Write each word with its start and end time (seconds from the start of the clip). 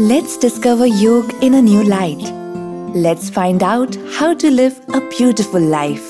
Let's 0.00 0.38
discover 0.38 0.86
yoga 0.86 1.36
in 1.44 1.52
a 1.52 1.60
new 1.60 1.82
light. 1.82 2.22
Let's 2.96 3.28
find 3.28 3.62
out 3.62 3.96
how 4.18 4.32
to 4.32 4.50
live 4.50 4.78
a 4.94 5.00
beautiful 5.10 5.60
life. 5.60 6.06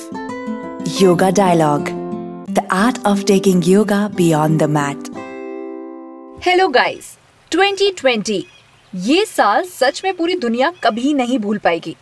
Yoga 0.97 1.29
Dialogue 1.29 1.87
The 2.49 2.63
art 2.69 2.99
of 3.05 3.25
taking 3.25 3.61
yoga 3.61 4.09
beyond 4.15 4.61
the 4.61 4.69
mat. 4.77 5.09
Hello 6.45 6.67
guys 6.67 7.11
2020 7.51 8.41
ये 8.93 9.25
साल 9.25 9.63
सच 9.63 10.01
में 10.03 10.13
पूरी 10.17 10.35
दुनिया 10.35 10.71
कभी 10.83 11.13
नहीं 11.13 11.39
भूल 11.39 11.57
पाएगी 11.57 11.95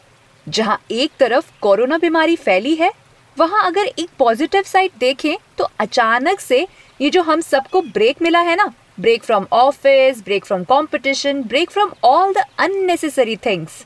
जहाँ 0.47 0.79
एक 0.91 1.11
तरफ़ 1.19 1.51
कोरोना 1.61 1.97
बीमारी 1.97 2.35
फैली 2.35 2.75
है 2.75 2.91
वहाँ 3.37 3.65
अगर 3.67 3.91
एक 3.99 4.09
पॉजिटिव 4.19 4.63
साइड 4.65 4.91
देखें 4.99 5.35
तो 5.57 5.69
अचानक 5.79 6.39
से 6.39 6.65
ये 7.01 7.09
जो 7.09 7.21
हम 7.21 7.41
सबको 7.41 7.81
ब्रेक 7.81 8.21
मिला 8.21 8.39
है 8.39 8.55
ना 8.55 8.73
break 8.99 9.23
from 9.23 9.45
office 9.53 10.21
break 10.23 10.45
from 10.45 10.63
competition 10.63 11.41
break 11.43 11.71
from 11.71 11.91
all 12.05 12.33
the 12.33 12.43
unnecessary 12.59 13.35
things 13.45 13.85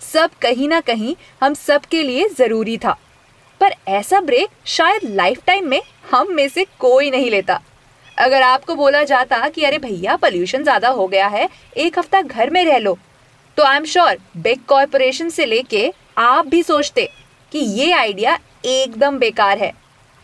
सब 0.00 0.30
कहीं 0.42 0.68
ना 0.68 0.80
कहीं 0.80 1.14
हम 1.42 1.54
सब 1.54 1.84
के 1.90 2.02
लिए 2.02 2.28
ज़रूरी 2.28 2.76
था। 2.78 2.96
पर 3.60 3.74
ऐसा 3.90 4.20
ब्रेक 4.20 4.50
शायद 4.66 5.04
लाइफ 5.06 5.44
टाइम 5.46 5.68
में 5.68 5.80
हम 6.10 6.32
में 6.34 6.48
से 6.48 6.66
कोई 6.80 7.10
नहीं 7.10 7.30
लेता। 7.30 7.60
अगर 8.16 8.42
आपको 8.42 8.74
बोला 8.74 9.02
जाता 9.04 9.48
कि 9.48 9.64
अरे 9.64 9.78
भैया 9.78 10.16
पोल्यूशन 10.16 10.62
ज़्यादा 10.62 10.88
हो 10.90 11.06
गया 11.06 11.26
है, 11.28 11.48
एक 11.76 11.98
हफ़्ता 11.98 12.22
घर 12.22 12.50
में 12.50 12.64
रह 12.64 12.78
लो 12.78 12.96
तो 13.56 13.62
I 13.64 13.76
am 13.76 13.84
sure 13.84 14.18
big 14.38 14.64
corporation 14.68 15.28
से 15.30 15.46
लेके 15.46 15.92
आप 16.18 16.46
भी 16.46 16.62
सोचते 16.62 17.08
कि 17.52 17.58
ये 17.58 17.92
आइडिया 17.92 18.38
एकदम 18.66 19.18
बेकार 19.18 19.58
है। 19.58 19.72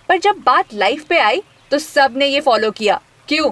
पर 0.08 0.18
जब 0.18 0.42
बात 0.46 0.74
लाइफ 0.74 1.04
पे 1.04 1.18
आई 1.20 1.42
तो 1.70 1.78
सबने 1.78 2.26
ये 2.26 2.40
फॉलो 2.40 2.70
किया। 2.72 3.00
क्यों? 3.28 3.50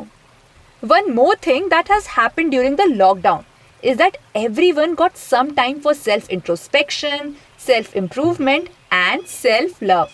One 0.83 1.13
more 1.15 1.35
thing 1.35 1.69
that 1.69 1.87
has 1.87 2.07
happened 2.07 2.51
during 2.51 2.75
the 2.75 2.83
lockdown 2.83 3.45
is 3.83 3.97
that 3.97 4.17
everyone 4.35 4.95
got 4.95 5.17
some 5.17 5.55
time 5.55 5.79
for 5.81 5.93
self 5.93 6.29
introspection, 6.29 7.37
self 7.57 7.95
improvement, 7.95 8.69
and 8.91 9.27
self 9.27 9.81
love. 9.81 10.11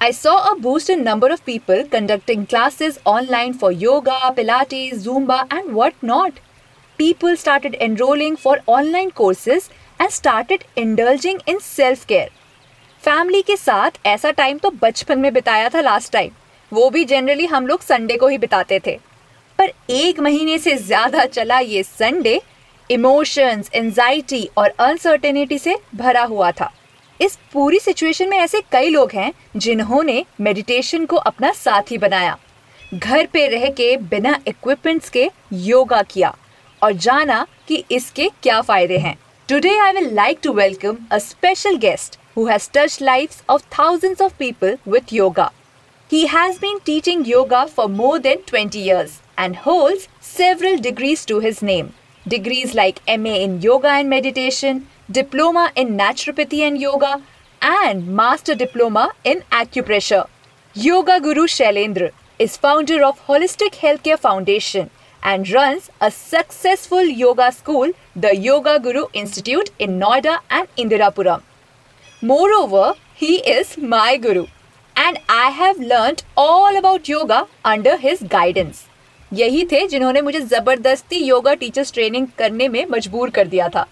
I 0.00 0.10
saw 0.12 0.52
a 0.52 0.58
boost 0.58 0.90
in 0.90 1.02
number 1.02 1.28
of 1.28 1.44
people 1.44 1.84
conducting 1.84 2.46
classes 2.46 2.98
online 3.04 3.54
for 3.54 3.72
yoga, 3.72 4.18
pilates, 4.36 5.04
zumba 5.06 5.46
and 5.50 5.74
what 5.74 5.94
not. 6.02 6.40
People 6.98 7.36
started 7.36 7.76
enrolling 7.80 8.36
for 8.36 8.58
online 8.66 9.10
courses 9.10 9.70
and 9.98 10.10
started 10.10 10.64
indulging 10.76 11.40
in 11.46 11.60
self 11.60 12.06
care. 12.06 12.28
Family 13.02 13.42
के 13.42 13.56
साथ 13.56 13.98
ऐसा 14.06 14.30
time 14.38 14.58
तो 14.58 14.70
बचपन 14.82 15.18
में 15.18 15.32
बिताया 15.32 15.68
था 15.74 15.80
last 15.80 16.12
time 16.12 16.30
वो 16.72 16.88
भी 16.90 17.04
जनरली 17.04 17.46
हम 17.46 17.66
लोग 17.66 17.80
संडे 17.80 18.16
को 18.16 18.28
ही 18.28 18.38
बिताते 18.38 18.80
थे 18.86 18.98
पर 19.63 19.93
एक 19.93 20.19
महीने 20.19 20.57
से 20.59 20.75
ज़्यादा 20.77 21.25
चला 21.25 21.57
ये 21.59 21.81
संडे 21.83 22.41
इमोशंस 22.89 23.69
एंजाइटी 23.75 24.47
और 24.57 24.69
अनसर्टेनिटी 24.69 25.57
से 25.59 25.75
भरा 25.95 26.23
हुआ 26.23 26.49
था। 26.51 26.69
इस 27.19 27.37
पूरी 27.53 27.79
सिचुएशन 27.79 28.29
में 28.29 28.37
ऐसे 28.37 28.61
कई 28.71 28.89
लोग 28.89 29.11
हैं 29.11 29.31
जिन्होंने 29.57 30.23
मेडिटेशन 30.41 31.05
को 31.05 31.15
अपना 31.17 31.51
साथी 31.53 31.97
बनाया। 31.97 32.37
घर 32.93 33.27
पे 33.33 33.47
रह 33.47 33.69
के 33.71 33.95
बिना 34.09 34.37
इक्विपमेंट्स 34.47 35.09
के 35.09 35.29
योगा 35.53 36.01
किया 36.03 36.35
और 36.81 36.93
जाना 36.93 37.45
कि 37.67 37.83
इसके 37.91 38.29
क्या 38.43 38.61
फ़ायदे 38.61 38.97
हैं। 38.97 39.17
Today 39.49 39.77
I 39.79 39.93
will 39.93 40.13
like 40.15 40.39
to 40.43 40.53
welcome 40.53 40.97
a 41.11 41.17
special 41.21 41.77
guest 41.79 42.19
who 42.37 42.45
has 42.47 42.69
touched 42.73 43.05
lives 43.05 43.43
of 43.49 43.63
thousands 43.79 44.21
of 44.21 44.33
people 44.39 44.77
with 44.87 45.13
yoga 45.13 45.51
He 46.09 46.27
has 46.27 46.59
been 46.59 46.79
teaching 46.81 47.23
yoga 47.25 47.67
for 47.67 47.87
more 47.87 48.19
than 48.19 48.39
20 48.39 48.77
years 48.77 49.21
and 49.37 49.55
holds 49.55 50.07
several 50.19 50.77
degrees 50.77 51.25
to 51.25 51.39
his 51.39 51.61
name. 51.61 51.93
Degrees 52.27 52.75
like 52.75 53.01
MA 53.07 53.35
in 53.45 53.61
Yoga 53.61 53.87
and 53.87 54.09
Meditation, 54.09 54.87
Diploma 55.09 55.71
in 55.75 55.97
Naturopathy 55.97 56.59
and 56.59 56.79
Yoga, 56.79 57.21
and 57.61 58.07
Master 58.07 58.53
Diploma 58.53 59.11
in 59.23 59.43
Acupressure. 59.51 60.27
Yoga 60.73 61.19
Guru 61.21 61.47
Shailendra 61.47 62.11
is 62.37 62.57
founder 62.57 63.03
of 63.03 63.25
Holistic 63.27 63.75
Healthcare 63.75 64.19
Foundation 64.19 64.89
and 65.23 65.49
runs 65.49 65.89
a 66.01 66.11
successful 66.11 67.03
yoga 67.03 67.51
school, 67.51 67.91
the 68.13 68.35
Yoga 68.35 68.79
Guru 68.79 69.05
Institute 69.13 69.69
in 69.79 69.99
Noida 69.99 70.39
and 70.49 70.67
Indirapuram. 70.77 71.43
Moreover, 72.21 72.95
he 73.15 73.37
is 73.37 73.77
my 73.77 74.17
guru 74.17 74.47
and 74.95 75.17
I 75.29 75.49
have 75.51 75.79
learnt 75.79 76.23
all 76.37 76.75
about 76.77 77.07
yoga 77.09 77.39
under 77.65 77.95
his 77.97 78.23
guidance. 78.33 78.81
यही 79.31 79.65
थे 79.65 79.85
जिन्होंने 79.87 80.21
मुझे 80.21 80.39
ज़बरदस्ती 80.41 81.17
yoga 81.25 81.53
teachers 81.53 81.93
training 81.93 82.27
करने 82.37 82.67
में 82.69 82.85
मजबूर 82.91 83.29
कर 83.29 83.47
दिया 83.47 83.67
था। 83.69 83.85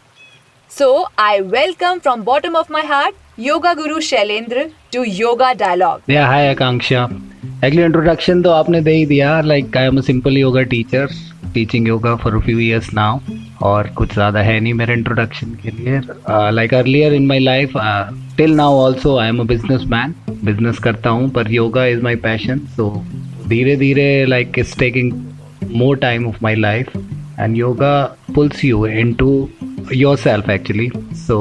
So 0.71 0.89
I 1.19 1.39
welcome 1.55 1.99
from 1.99 2.21
bottom 2.23 2.55
of 2.55 2.71
my 2.73 2.83
heart 2.87 3.15
yoga 3.39 3.73
guru 3.73 3.99
Shailendra 4.09 4.69
to 4.93 5.03
yoga 5.03 5.51
dialogue 5.53 6.11
hi 6.11 6.49
Akanksha 6.49 7.03
actually 7.03 7.83
introduction 7.83 8.41
तो 8.41 8.51
आपने 8.51 8.81
दे 8.81 8.93
ही 8.93 9.05
दिया 9.05 9.39
like 9.41 9.77
I 9.77 9.85
am 9.85 10.01
simple 10.01 10.37
yoga 10.37 10.61
teacher 10.73 11.07
teaching 11.53 11.87
yoga 11.87 12.15
for 12.15 12.39
few 12.41 12.59
years 12.59 12.93
now 12.93 13.19
और 13.63 13.87
कुछ 13.97 14.13
ज़्यादा 14.13 14.39
है 14.41 14.59
नहीं 14.59 14.73
मेरे 14.73 14.93
इंट्रोडक्शन 14.93 15.53
के 15.63 15.71
लिए। 15.71 15.99
Like 16.51 16.73
earlier 16.73 17.13
in 17.13 17.25
my 17.27 17.39
life 17.39 17.73
till 18.37 18.55
now 18.55 18.79
also 18.79 19.17
I 19.17 19.27
am 19.29 19.39
a 19.39 19.43
business 19.53 19.83
man 19.87 20.15
business 20.43 20.79
करता 20.79 21.09
हूँ, 21.09 21.29
पर 21.29 21.51
yoga 21.51 21.85
is 21.85 22.01
my 22.03 22.15
passion 22.27 22.59
so 22.77 22.91
धीरे 23.47 23.75
धीरे 23.77 24.25
like 24.25 24.59
it's 24.59 24.77
taking 24.79 25.11
more 25.79 25.95
time 25.97 26.23
of 26.27 26.39
my 26.43 26.53
life. 26.61 26.95
And 27.37 27.57
yoga 27.57 28.15
pulls 28.33 28.63
you 28.63 28.79
into 28.85 29.27
yourself, 29.91 30.49
actually. 30.49 30.87
So 31.21 31.37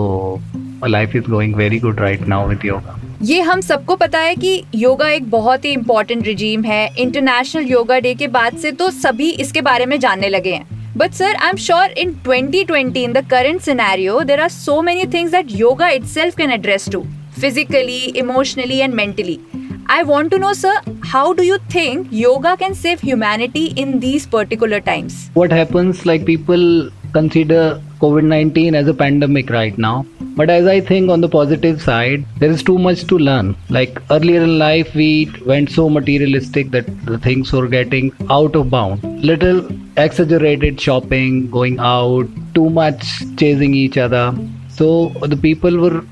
my 0.81 0.89
life 0.89 1.15
is 1.15 1.27
going 1.27 1.57
very 1.57 1.81
good 1.81 2.01
right 2.01 2.23
now 2.33 2.39
with 2.51 2.65
yoga. 2.65 2.95
ये 3.23 3.41
हम 3.41 3.61
सबको 3.61 3.97
पता 3.97 4.19
है 4.19 4.35
कि 4.37 4.53
योगा 4.75 5.09
एक 5.11 5.29
बहुत 5.31 5.65
ही 5.65 5.73
इम्पोर्टेंट 5.73 6.27
रिजीम 6.27 6.63
है। 6.65 6.87
इंटरनेशनल 6.99 7.67
योगा 7.71 7.99
डे 7.99 8.15
के 8.15 8.29
बाद 8.37 8.57
से 8.59 8.73
तो 8.73 8.91
सभी 8.91 9.31
इसके 9.45 9.61
बारे 9.63 9.87
में 9.87 9.99
जानने 10.01 10.29
लगे 10.29 10.55
हैं। 10.55 10.80
But 10.97 11.15
sir, 11.15 11.33
I'm 11.39 11.57
sure 11.57 11.87
in 11.97 12.15
2020, 12.25 13.05
in 13.05 13.13
the 13.13 13.23
current 13.23 13.63
scenario, 13.63 14.25
there 14.25 14.41
are 14.41 14.49
so 14.49 14.83
many 14.83 15.07
things 15.07 15.31
that 15.31 15.49
yoga 15.49 15.89
itself 15.95 16.35
can 16.35 16.51
address 16.51 16.89
to 16.91 17.07
physically, 17.31 18.17
emotionally, 18.19 18.83
and 18.83 18.93
mentally. 18.93 19.41
I 19.87 20.03
want 20.03 20.33
to 20.33 20.39
know, 20.39 20.53
sir, 20.53 20.75
how 21.05 21.33
do 21.33 21.45
you 21.45 21.59
think 21.69 22.09
yoga 22.11 22.57
can 22.57 22.75
save 22.75 23.01
humanity 23.01 23.67
in 23.77 24.01
these 24.01 24.27
particular 24.27 24.81
times? 24.81 25.31
What 25.35 25.53
happens, 25.53 26.07
like 26.07 26.27
people 26.27 26.91
consider 27.13 27.81
COVID 28.01 28.25
19 28.25 28.75
as 28.75 28.89
a 28.89 28.95
pandemic 28.95 29.51
right 29.51 29.77
now. 29.77 30.07
But 30.37 30.51
as 30.51 30.67
I 30.67 30.81
think 30.81 31.11
on 31.11 31.21
the 31.21 31.29
positive 31.29 31.83
side, 31.83 32.25
there 32.39 32.51
is 32.51 32.63
too 32.63 32.79
much 32.79 33.07
to 33.09 33.19
learn. 33.19 33.57
Like 33.69 34.01
earlier 34.11 34.43
in 34.43 34.59
life, 34.59 34.95
we 34.95 35.31
went 35.45 35.71
so 35.71 35.89
materialistic 35.89 36.71
that 36.71 36.87
the 37.07 37.19
things 37.19 37.53
were 37.53 37.69
getting 37.69 38.13
out 38.31 38.57
of 38.57 38.71
bound. 38.71 39.03
Little 39.23 39.69
exaggerated 39.99 40.81
shopping, 40.81 41.51
going 41.51 41.79
out, 41.79 42.29
too 42.55 42.71
much 42.71 43.05
chasing 43.37 43.75
each 43.75 43.99
other. 43.99 44.35
So 44.69 45.11
the 45.35 45.37
people 45.37 45.79
were 45.79 46.03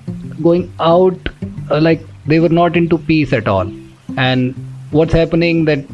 going 0.42 0.70
out 0.80 1.18
uh, 1.70 1.80
like 1.80 2.00
they 2.26 2.40
were 2.40 2.48
not 2.48 2.76
into 2.76 2.98
peace 2.98 3.32
at 3.32 3.48
all 3.48 3.70
and 4.16 4.54
what's 4.90 5.12
happening 5.12 5.64
that 5.64 5.84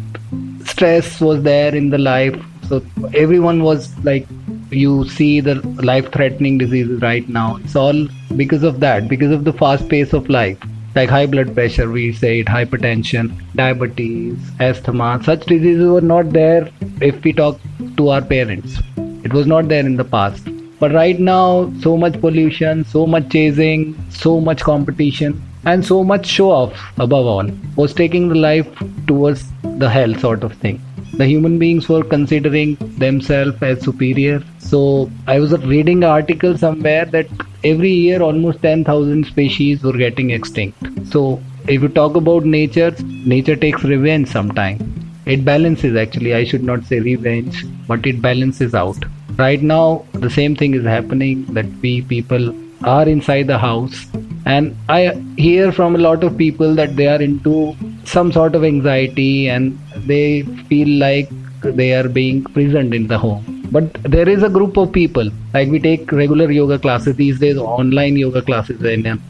stress 0.64 1.20
was 1.20 1.42
there 1.42 1.74
in 1.74 1.90
the 1.90 1.98
life 1.98 2.40
so 2.68 2.82
everyone 3.14 3.62
was 3.62 3.96
like 4.04 4.26
you 4.74 5.08
see 5.08 5.40
the 5.40 5.54
life 5.90 6.10
threatening 6.12 6.58
diseases 6.58 7.00
right 7.02 7.28
now 7.28 7.56
it's 7.56 7.76
all 7.76 8.06
because 8.36 8.62
of 8.62 8.80
that 8.80 9.08
because 9.08 9.32
of 9.32 9.44
the 9.44 9.52
fast 9.52 9.88
pace 9.88 10.12
of 10.12 10.28
life. 10.28 10.58
Like 10.94 11.08
high 11.08 11.26
blood 11.26 11.54
pressure 11.54 11.90
we 11.90 12.12
say 12.12 12.40
it 12.40 12.46
hypertension 12.46 13.30
diabetes 13.56 14.38
asthma 14.60 15.20
such 15.24 15.46
diseases 15.46 15.88
were 15.88 16.00
not 16.00 16.30
there 16.30 16.68
if 17.00 17.22
we 17.24 17.32
talk 17.32 17.58
to 17.96 18.08
our 18.10 18.22
parents. 18.22 18.78
It 19.24 19.32
was 19.32 19.46
not 19.46 19.68
there 19.68 19.84
in 19.84 19.96
the 19.96 20.04
past. 20.04 20.46
But 20.78 20.92
right 20.92 21.18
now 21.18 21.72
so 21.80 21.96
much 21.96 22.20
pollution 22.20 22.84
so 22.84 23.06
much 23.06 23.28
chasing 23.30 23.96
so 24.10 24.40
much 24.40 24.62
competition 24.62 25.42
and 25.64 25.84
so 25.84 26.04
much 26.04 26.26
show 26.26 26.50
off 26.50 26.72
above 26.98 27.26
all 27.26 27.50
was 27.76 27.94
taking 27.94 28.28
the 28.28 28.34
life 28.34 28.66
towards 29.06 29.46
the 29.78 29.88
hell 29.88 30.14
sort 30.14 30.44
of 30.44 30.52
thing 30.54 30.80
the 31.18 31.26
human 31.26 31.58
beings 31.58 31.88
were 31.88 32.02
considering 32.02 32.76
themselves 32.98 33.62
as 33.62 33.82
superior. 33.82 34.42
So 34.58 35.10
i 35.26 35.38
was 35.38 35.52
reading 35.72 35.98
an 36.02 36.10
article 36.10 36.56
somewhere 36.58 37.04
that 37.16 37.28
every 37.62 37.90
year 37.90 38.20
almost 38.22 38.62
10000 38.62 39.26
species 39.26 39.82
were 39.82 39.96
getting 40.04 40.30
extinct. 40.30 40.78
So 41.12 41.40
if 41.68 41.82
you 41.82 41.88
talk 41.88 42.16
about 42.16 42.44
nature 42.44 42.90
nature 43.34 43.56
takes 43.56 43.84
revenge 43.84 44.28
sometime. 44.28 44.90
It 45.26 45.44
balances 45.44 45.96
actually. 45.96 46.34
I 46.34 46.44
should 46.44 46.64
not 46.64 46.84
say 46.84 47.00
revenge 47.00 47.64
but 47.86 48.06
it 48.06 48.20
balances 48.20 48.74
out. 48.74 49.04
Right 49.36 49.62
now 49.62 50.04
the 50.12 50.30
same 50.30 50.56
thing 50.56 50.74
is 50.74 50.84
happening 50.84 51.46
that 51.54 51.66
we 51.80 52.02
people 52.02 52.54
are 52.84 53.08
inside 53.08 53.46
the 53.46 53.58
house. 53.58 54.06
And 54.46 54.76
i 54.88 55.00
hear 55.36 55.72
from 55.72 55.94
a 55.94 55.98
lot 55.98 56.24
of 56.24 56.36
people 56.36 56.74
that 56.74 56.96
they 56.96 57.06
are 57.06 57.22
into 57.22 57.74
some 58.04 58.32
sort 58.32 58.54
of 58.54 58.64
anxiety 58.64 59.48
and 59.48 59.78
they 60.06 60.42
feel 60.68 60.88
like 60.98 61.28
they 61.62 61.94
are 61.94 62.08
being 62.08 62.44
prisoned 62.44 62.94
in 62.94 63.06
the 63.06 63.18
home. 63.18 63.44
But 63.72 63.92
there 64.02 64.28
is 64.28 64.42
a 64.42 64.48
group 64.48 64.76
of 64.76 64.92
people 64.92 65.30
like 65.52 65.68
we 65.68 65.80
take 65.80 66.12
regular 66.12 66.50
yoga 66.50 66.78
classes 66.78 67.16
these 67.16 67.40
days 67.40 67.56
online 67.56 68.16
yoga 68.16 68.42
classes 68.42 68.82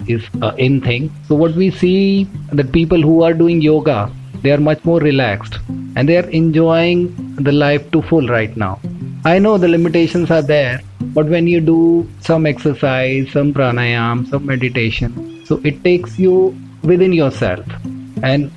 is 0.07 0.23
uh, 0.43 0.53
in 0.59 0.81
thing. 0.81 1.11
So 1.29 1.35
what 1.35 1.55
we 1.55 1.71
see 1.71 2.25
that 2.53 2.73
people 2.73 3.01
who 3.01 3.23
are 3.23 3.33
doing 3.33 3.63
yoga 3.63 4.11
they 4.43 4.53
are 4.53 4.59
much 4.59 4.85
more 4.85 5.01
relaxed 5.01 5.59
and 5.97 6.09
they 6.09 6.19
are 6.19 6.29
enjoying 6.29 7.15
the 7.37 7.53
life 7.53 7.91
to 7.93 8.03
full 8.03 8.29
right 8.29 8.55
now. 8.57 8.79
I 9.25 9.39
know 9.39 9.57
the 9.57 9.69
limitations 9.69 10.31
are 10.31 10.43
there 10.43 10.81
but 11.15 11.27
when 11.27 11.47
you 11.47 11.61
do 11.61 12.09
some 12.21 12.45
exercise 12.45 13.31
some 13.33 13.55
pranayam 13.55 14.29
some 14.29 14.45
meditation 14.45 15.43
so 15.47 15.61
it 15.65 15.83
takes 15.85 16.19
you 16.19 16.55
within 16.83 17.13
yourself. 17.13 17.65
And 18.23 18.51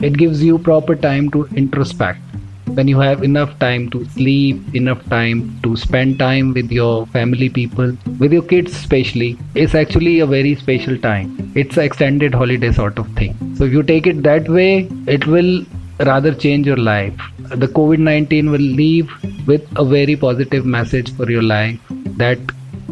it 0.00 0.16
gives 0.18 0.42
you 0.42 0.58
proper 0.58 0.94
time 0.94 1.30
to 1.30 1.44
introspect. 1.62 2.18
When 2.66 2.88
you 2.88 2.98
have 2.98 3.22
enough 3.22 3.58
time 3.58 3.90
to 3.90 4.04
sleep 4.06 4.74
enough 4.74 5.04
time 5.08 5.60
to 5.62 5.76
spend 5.76 6.18
time 6.18 6.54
with 6.54 6.72
your 6.72 7.06
family 7.06 7.48
people 7.48 7.96
with 8.18 8.32
your 8.32 8.42
kids 8.42 8.72
especially 8.72 9.38
it's 9.54 9.74
actually 9.74 10.20
a 10.20 10.26
very 10.26 10.54
special 10.56 10.98
time. 10.98 11.52
It's 11.54 11.76
an 11.76 11.84
extended 11.84 12.34
holiday 12.34 12.72
sort 12.72 12.98
of 12.98 13.06
thing. 13.14 13.36
So 13.56 13.64
if 13.64 13.72
you 13.72 13.82
take 13.82 14.06
it 14.06 14.22
that 14.22 14.48
way 14.48 14.88
it 15.06 15.26
will 15.26 15.64
rather 16.00 16.34
change 16.34 16.66
your 16.66 16.76
life. 16.78 17.14
The 17.38 17.68
covid-19 17.68 18.50
will 18.50 18.68
leave 18.82 19.10
with 19.46 19.68
a 19.76 19.84
very 19.84 20.16
positive 20.16 20.64
message 20.64 21.14
for 21.14 21.30
your 21.30 21.42
life 21.42 21.78
that 22.16 22.38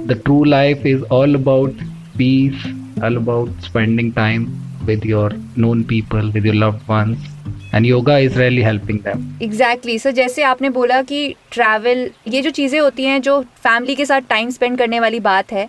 the 0.07 0.17
true 0.17 0.45
life 0.45 0.85
is 0.85 1.03
all 1.05 1.35
about 1.35 1.73
peace 2.17 2.67
all 3.03 3.17
about 3.17 3.49
spending 3.61 4.13
time 4.13 4.43
with 4.87 5.05
your 5.07 5.29
known 5.57 5.85
people, 5.85 6.33
with 6.33 6.51
your 6.51 6.59
loved 6.63 6.91
ones 6.91 7.31
and 7.75 7.87
yoga 7.87 8.17
is 8.19 8.39
really 8.39 8.63
helping 8.63 8.99
them 9.01 9.21
exactly 9.43 9.99
sir 9.99 10.11
जैसे 10.11 10.43
आपने 10.43 10.71
बोला 10.71 11.01
कि 11.03 11.35
travel 11.53 12.09
ये 12.29 12.41
जो 12.43 12.51
चीज़ें 12.51 12.79
होती 12.81 13.05
हैं 13.05 13.21
जो 13.23 13.41
फैमिली 13.63 13.95
के 13.95 14.07
साथ 14.07 14.29
टाइम 14.31 14.51
स्पेंड 14.51 14.79
करने 14.79 15.01
वाली 15.01 15.21
बात 15.21 15.53
है, 15.53 15.69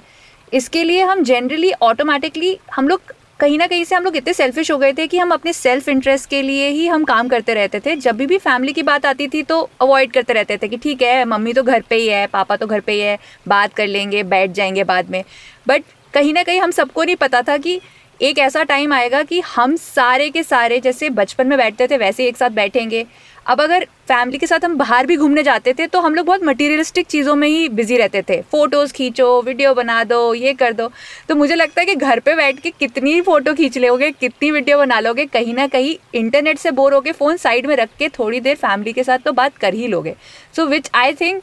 इसके 0.53 0.83
लिए 0.83 1.03
हम 1.03 1.23
जनरली 1.23 1.71
ऑटोमेटिकली 1.81 2.57
हम 2.75 2.87
लोग 2.87 3.13
कहीं 3.39 3.57
ना 3.57 3.67
कहीं 3.67 3.83
से 3.83 3.95
हम 3.95 4.03
लोग 4.03 4.17
इतने 4.17 4.33
सेल्फिश 4.33 4.71
हो 4.71 4.77
गए 4.77 4.93
थे 4.93 5.07
कि 5.07 5.17
हम 5.17 5.31
अपने 5.31 5.53
सेल्फ 5.53 5.87
इंटरेस्ट 5.89 6.29
के 6.29 6.41
लिए 6.41 6.67
ही 6.69 6.85
हम 6.87 7.03
काम 7.03 7.27
करते 7.27 7.53
रहते 7.53 7.79
थे। 7.85 7.95
जब 7.95 8.17
भी 8.17 8.25
भी 8.25 8.37
फैमिली 8.37 8.73
की 8.73 8.83
बात 8.83 9.05
आती 9.05 9.27
थी 9.27 9.41
तो 9.43 9.59
अवॉइड 9.81 10.11
करते 10.11 10.33
रहते 10.33 10.57
थे 10.57 10.67
कि 10.67 10.77
ठीक 10.77 11.01
है, 11.01 11.25
मम्मी 11.25 11.53
तो 11.53 11.63
घर 11.63 11.83
पे 11.89 11.95
ही 11.95 12.07
है, 12.07 12.27
पापा 12.27 12.55
तो 12.55 12.67
घर 12.67 12.79
पे 12.79 12.93
ही 12.93 12.99
है, 12.99 13.17
बात 13.47 13.73
कर 13.73 13.87
लेंगे, 13.87 14.23
बैठ 14.25 14.51
जाएँगे 14.51 14.83
बाद 14.83 15.09
में। 15.09 15.23
बट 15.67 15.83
कहीं 16.13 16.33
ना 16.33 16.43
कहीं 16.43 16.61
हम 16.61 16.71
सबको 16.71 17.03
नहीं 17.03 17.15
पता 17.15 17.41
था 17.41 17.57
कि 17.57 17.79
एक 18.21 18.39
ऐसा 18.39 18.63
टाइम 18.63 18.93
आएगा 18.93 19.21
कि 19.23 19.39
हम 19.55 19.75
सारे 19.75 20.29
के 20.29 20.43
सारे 20.43 20.79
जैसे 20.79 21.09
बचपन 21.09 21.47
में 21.47 21.57
बैठते 21.57 21.87
थे, 21.87 21.97
वैसे 21.97 22.27
एक 22.27 22.37
साथ 22.37 22.49
बैठेंगे। 22.49 23.05
अब 23.45 23.61
अगर 23.61 23.83
फैमिली 24.07 24.37
के 24.37 24.47
साथ 24.47 24.65
हम 24.65 24.75
बाहर 24.77 25.05
भी 25.05 25.15
घूमने 25.17 25.41
जाते 25.43 25.73
थे 25.73 25.85
तो 25.87 25.99
हम 26.01 26.13
लोग 26.15 26.25
बहुत 26.25 26.43
मटीरियलिस्टिक 26.43 27.07
चीज़ों 27.07 27.35
में 27.35 27.47
ही 27.47 27.67
बिज़ी 27.69 27.97
रहते 27.97 28.21
थे। 28.21 28.39
फ़ोटोज़ 28.41 28.93
खींचो 28.93 29.41
वीडियो 29.41 29.73
बना 29.73 30.03
दो, 30.03 30.33
ये 30.33 30.53
कर 30.53 30.73
दो। 30.73 30.89
तो 31.29 31.35
मुझे 31.35 31.55
लगता 31.55 31.81
है 31.81 31.85
कि 31.85 31.95
घर 31.95 32.19
पे 32.19 32.35
बैठ 32.35 32.59
के 32.59 32.69
कितनी 32.69 33.19
फ़ोटो 33.21 33.53
खींच 33.53 33.77
लोगे, 33.77 34.11
कितनी 34.11 34.51
वीडियो 34.51 34.77
बना 34.77 34.99
लोगे, 34.99 35.25
कहीं 35.25 35.53
ना 35.53 35.67
कहीं 35.67 35.95
इंटरनेट 36.15 36.57
से 36.57 36.71
बोर 36.71 36.93
होकर 36.93 37.11
फ़ोन 37.11 37.37
साइड 37.37 37.65
में 37.65 37.75
रख 37.75 37.89
के 37.99 38.09
थोड़ी 38.09 38.39
देर 38.39 38.55
फैमिली 38.55 38.93
के 38.93 39.03
साथ 39.03 39.19
तो 39.25 39.31
बात 39.33 39.57
कर 39.57 39.73
ही 39.73 39.87
लोगे। 39.87 40.15
So 40.55 40.65
which 40.65 40.89
I 40.95 41.13
think 41.13 41.41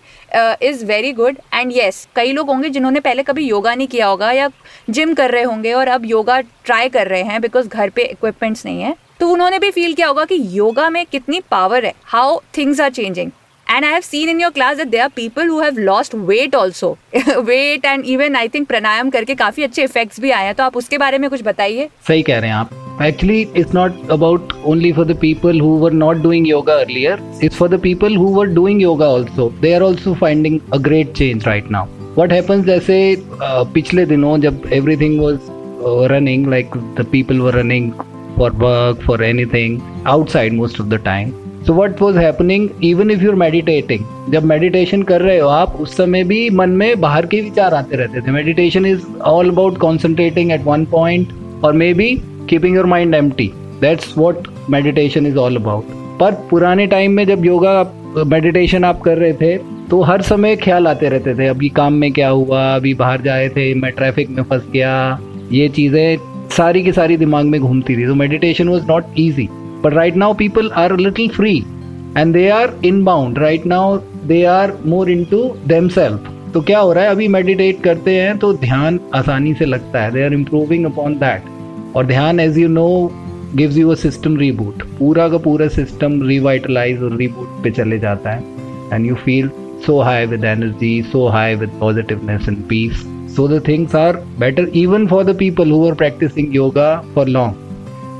is 0.62 0.84
very 0.86 1.12
good 1.12 1.38
and 1.54 1.72
yes 1.72 2.06
कई 2.16 2.32
लोग 2.32 2.50
होंगे 2.50 2.70
जिन्होंने 2.70 3.00
पहले 3.00 3.22
कभी 3.22 3.46
योगा 3.46 3.74
नहीं 3.74 3.88
किया 3.88 4.06
होगा 4.06 4.32
या 4.32 4.50
जिम 4.90 5.14
कर 5.14 5.30
रहे 5.30 5.42
होंगे 5.42 5.72
और 5.72 5.88
अब 5.88 6.04
योगा 6.06 6.40
ट्राई 6.40 6.88
कर 6.88 7.08
रहे 7.08 7.22
हैं 7.22 7.40
बिकॉज़ 7.40 7.68
घर 7.68 7.90
पर 7.90 8.00
इक्विपमेंट्स 8.00 8.66
नहीं 8.66 8.82
है। 8.82 8.94
तो 9.20 9.28
उन्होंने 9.32 9.58
भी 9.58 9.70
फील 9.70 9.94
किया 9.94 10.08
होगा 10.08 10.24
कि 10.24 10.40
योगा 10.58 10.88
में 10.90 11.04
कितनी 11.12 11.40
पावर 11.50 11.84
है 11.84 11.94
how 12.12 12.38
things 12.58 12.80
are 12.80 12.90
changing 12.92 13.30
and 13.66 13.86
i 13.86 13.90
have 13.90 14.04
seen 14.04 14.30
in 14.30 14.40
your 14.42 14.50
class 14.50 14.78
that 14.78 14.90
there 14.92 15.02
are 15.02 15.12
people 15.16 15.50
who 15.52 15.58
have 15.64 15.76
lost 15.88 16.14
weight 16.30 16.54
also 16.60 16.88
weight 17.50 17.84
and 17.90 18.08
even 18.14 18.38
i 18.40 18.46
think 18.54 18.68
pranayam 18.70 19.12
करके 19.12 19.34
काफ़ी 19.42 19.62
अच्छे 19.62 19.82
इफेक्ट्स 19.82 20.20
भी 20.20 20.30
आए 20.30 20.44
हैं 20.44 20.54
तो 20.54 20.64
आप 20.64 20.76
उसके 20.76 20.98
बारे 20.98 21.18
में 21.18 21.28
कुछ 21.30 21.42
बताइए 21.42 21.88
सही 22.08 22.22
कह 22.30 22.38
रहे 22.38 22.50
हैं 22.50 22.56
आप 22.56 22.98
actually 23.00 23.38
it's 23.60 23.76
not 23.78 24.00
about 24.16 24.56
only 24.72 24.92
for 24.98 25.06
the 25.10 25.18
people 25.20 25.62
who 25.66 25.70
were 25.84 25.92
not 26.00 26.24
doing 26.26 26.50
yoga 26.50 26.76
earlier 26.80 27.14
it's 27.46 27.60
for 27.60 27.68
the 27.74 27.80
people 27.86 28.20
who 28.22 28.28
were 28.38 28.48
doing 28.58 28.82
yoga 28.86 29.10
also 29.18 29.48
they 29.62 29.74
are 29.78 29.82
also 29.90 30.18
finding 30.26 30.60
a 30.78 30.82
great 30.90 31.14
change 31.22 31.50
right 31.52 31.70
now 31.78 31.86
what 32.18 32.38
happens 32.38 32.66
जैसे 32.66 33.00
uh, 33.16 33.64
पिछले 33.74 34.06
दिनों 34.06 34.36
जब 34.46 34.70
everything 34.80 35.18
was 35.24 35.50
uh, 35.50 36.08
running 36.14 36.54
like 36.56 36.80
the 37.00 37.10
people 37.16 37.46
were 37.46 37.58
running 37.62 37.92
for 38.40 38.50
work, 38.64 39.06
for 39.10 39.22
anything 39.28 39.78
outside 40.06 40.58
most 40.62 40.82
of 40.84 40.90
the 40.94 40.98
time. 41.06 41.36
So 41.64 41.74
what 41.74 42.00
was 42.00 42.16
happening 42.16 42.62
even 42.90 43.10
if 43.14 43.22
you're 43.24 43.40
meditating 43.40 44.04
जब 44.30 44.44
meditation 44.44 45.02
कर 45.02 45.20
रहे 45.20 45.38
हो 45.38 45.48
आप 45.48 45.74
उस 45.80 45.96
समय 45.96 46.24
भी 46.24 46.38
मन 46.58 46.70
में 46.82 47.00
बाहर 47.00 47.26
के 47.26 47.40
विचार 47.40 47.74
आते 47.74 47.96
रहते 47.96 48.20
थे। 48.20 48.30
Meditation 48.32 48.86
is 48.86 49.02
all 49.32 49.50
about 49.50 49.78
concentrating 49.78 50.52
at 50.52 50.64
one 50.64 50.84
point 50.92 51.32
और 51.64 51.72
may 51.82 51.92
be 51.94 52.08
keeping 52.50 52.76
your 52.76 52.86
mind 52.86 53.14
empty 53.14 53.50
that's 53.80 54.16
what 54.18 54.48
meditation 54.70 55.26
is 55.26 55.36
all 55.38 55.56
about 55.56 55.90
पर 56.20 56.34
पुराने 56.50 56.86
टाइम 56.86 57.12
में 57.16 57.24
जब 57.26 57.44
योगा 57.44 57.82
मेडिटेशन 58.26 58.84
आप 58.84 59.00
कर 59.00 59.18
रहे 59.18 59.32
थे 59.32 59.56
तो 59.90 60.00
हर 60.02 60.22
समय 60.22 60.56
ख्याल 60.56 60.86
आते 60.86 61.08
रहते 61.08 61.34
थे। 61.34 61.46
अभी 61.46 61.68
काम 61.76 61.92
में 62.00 62.12
क्या 62.12 62.28
हुआ 62.28 62.64
अभी 62.74 62.94
बाहर 62.94 63.20
जाए 63.22 63.48
थे 63.56 63.72
मैं 63.74 63.92
ट्रैफ़िक 63.92 64.30
में 64.30 64.42
फंस 64.42 64.66
गया 64.72 65.20
ये 65.52 65.68
चीज़ें 65.68 66.29
सारी 66.50 66.82
की 66.82 66.92
सारी 66.92 67.16
दिमाग 67.16 67.46
में 67.46 67.60
घूमती 67.60 67.96
थी 67.96 68.06
तो 68.06 68.14
meditation 68.14 68.68
was 68.68 68.86
not 68.88 69.04
easy 69.18 69.48
but 69.82 69.94
right 69.94 70.16
now 70.16 70.34
people 70.34 70.70
are 70.76 70.96
little 70.98 71.28
free 71.28 71.56
and 72.16 72.32
they 72.34 72.48
are 72.48 72.74
in 72.84 73.02
bound 73.04 73.38
right 73.38 73.66
now 73.66 73.98
they 74.26 74.42
are 74.44 74.72
more 74.86 75.10
into 75.24 75.42
them 75.66 75.88
self 75.88 76.28
तो 76.54 76.60
क्या 76.60 76.78
हो 76.78 76.92
रहा 76.92 77.04
है? 77.04 77.10
अभी 77.10 77.28
मेडिटेट 77.28 77.82
करते 77.82 78.14
हैं 78.16 78.36
तो 78.38 78.52
ध्यान 78.54 78.98
आसानी 79.14 79.52
से 79.54 79.64
लगता 79.64 80.02
है। 80.02 80.10
They 80.12 80.22
are 80.24 80.32
improving 80.34 80.84
upon 80.86 81.14
that 81.14 81.42
और 81.96 82.06
ध्यान 82.06 82.40
as 82.40 82.58
you 82.58 82.68
know 82.68 82.88
gives 83.54 83.76
you 83.76 83.90
a 83.90 83.94
system 83.94 84.36
reboot 84.36 84.82
पूरा 84.98 85.28
का 85.28 85.38
पूरा 85.38 85.68
सिस्टम 85.68 86.20
रिवाइटलाइज 86.28 87.02
और 87.02 87.16
रीबूट 87.16 87.62
पे 87.64 87.70
चले 87.70 87.98
जाता 87.98 88.30
है। 88.30 88.42
And 88.92 89.06
you 89.06 89.14
feel 89.14 89.50
so 89.86 90.00
high 90.00 90.26
with 90.26 90.44
energy 90.44 91.00
so 91.02 91.26
high 91.28 91.54
with 91.54 91.70
positiveness 91.80 92.48
and 92.48 92.58
peace 92.68 93.04
so 93.34 93.46
the 93.48 93.58
things 93.66 93.94
are 93.94 94.14
better 94.38 94.66
even 94.82 95.08
for 95.08 95.24
the 95.24 95.34
people 95.42 95.74
who 95.74 95.80
are 95.88 95.96
practicing 96.04 96.54
yoga 96.54 96.86
for 97.14 97.26
long. 97.26 97.52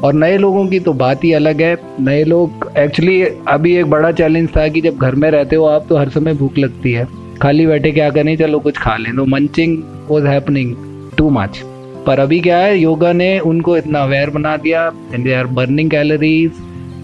और 0.05 0.15
नए 0.15 0.37
लोगों 0.39 0.67
की 0.67 0.79
तो 0.81 0.93
बात 1.01 1.25
ही 1.25 1.33
अलग 1.33 1.61
है। 1.63 1.77
नए 2.01 2.23
लोग 2.25 2.71
एक्चुअली 2.79 3.23
अभी 3.49 3.75
एक 3.79 3.87
बड़ा 3.91 4.13
चैलेंज 4.13 4.49
था 4.57 4.67
कि 4.69 4.81
जब 4.81 4.99
घर 4.99 5.15
में 5.15 5.31
रहते 5.31 5.57
हो 5.57 5.65
आप 5.67 5.87
तो 5.89 5.97
हर 5.97 6.09
समय 6.11 6.35
भूख 6.35 6.59
लगती 6.59 6.93
है। 6.93 7.07
खाली 7.43 7.67
बैठे 7.67 7.91
क्या 7.93 8.09
करें? 8.11 8.37
चलो 8.37 8.59
कुछ 8.59 8.79
खा 8.79 8.97
लें। 8.97 9.15
तो 9.17 9.25
munching 9.27 9.77
was 10.09 10.27
happening 10.27 10.75
too 11.19 11.29
much 11.31 11.61
पर 12.07 12.21
अभी 12.21 12.41
क्या 12.41 12.59
है 12.59 12.79
योगा 12.79 13.13
ने 13.13 13.39
उनको 13.39 13.77
इतना 13.77 14.03
अवेयर 14.03 14.31
बना 14.31 14.57
दिया। 14.57 14.87
And 15.15 15.25
they 15.25 15.33
are 15.35 15.47
burning 15.59 15.91
calories 15.91 16.53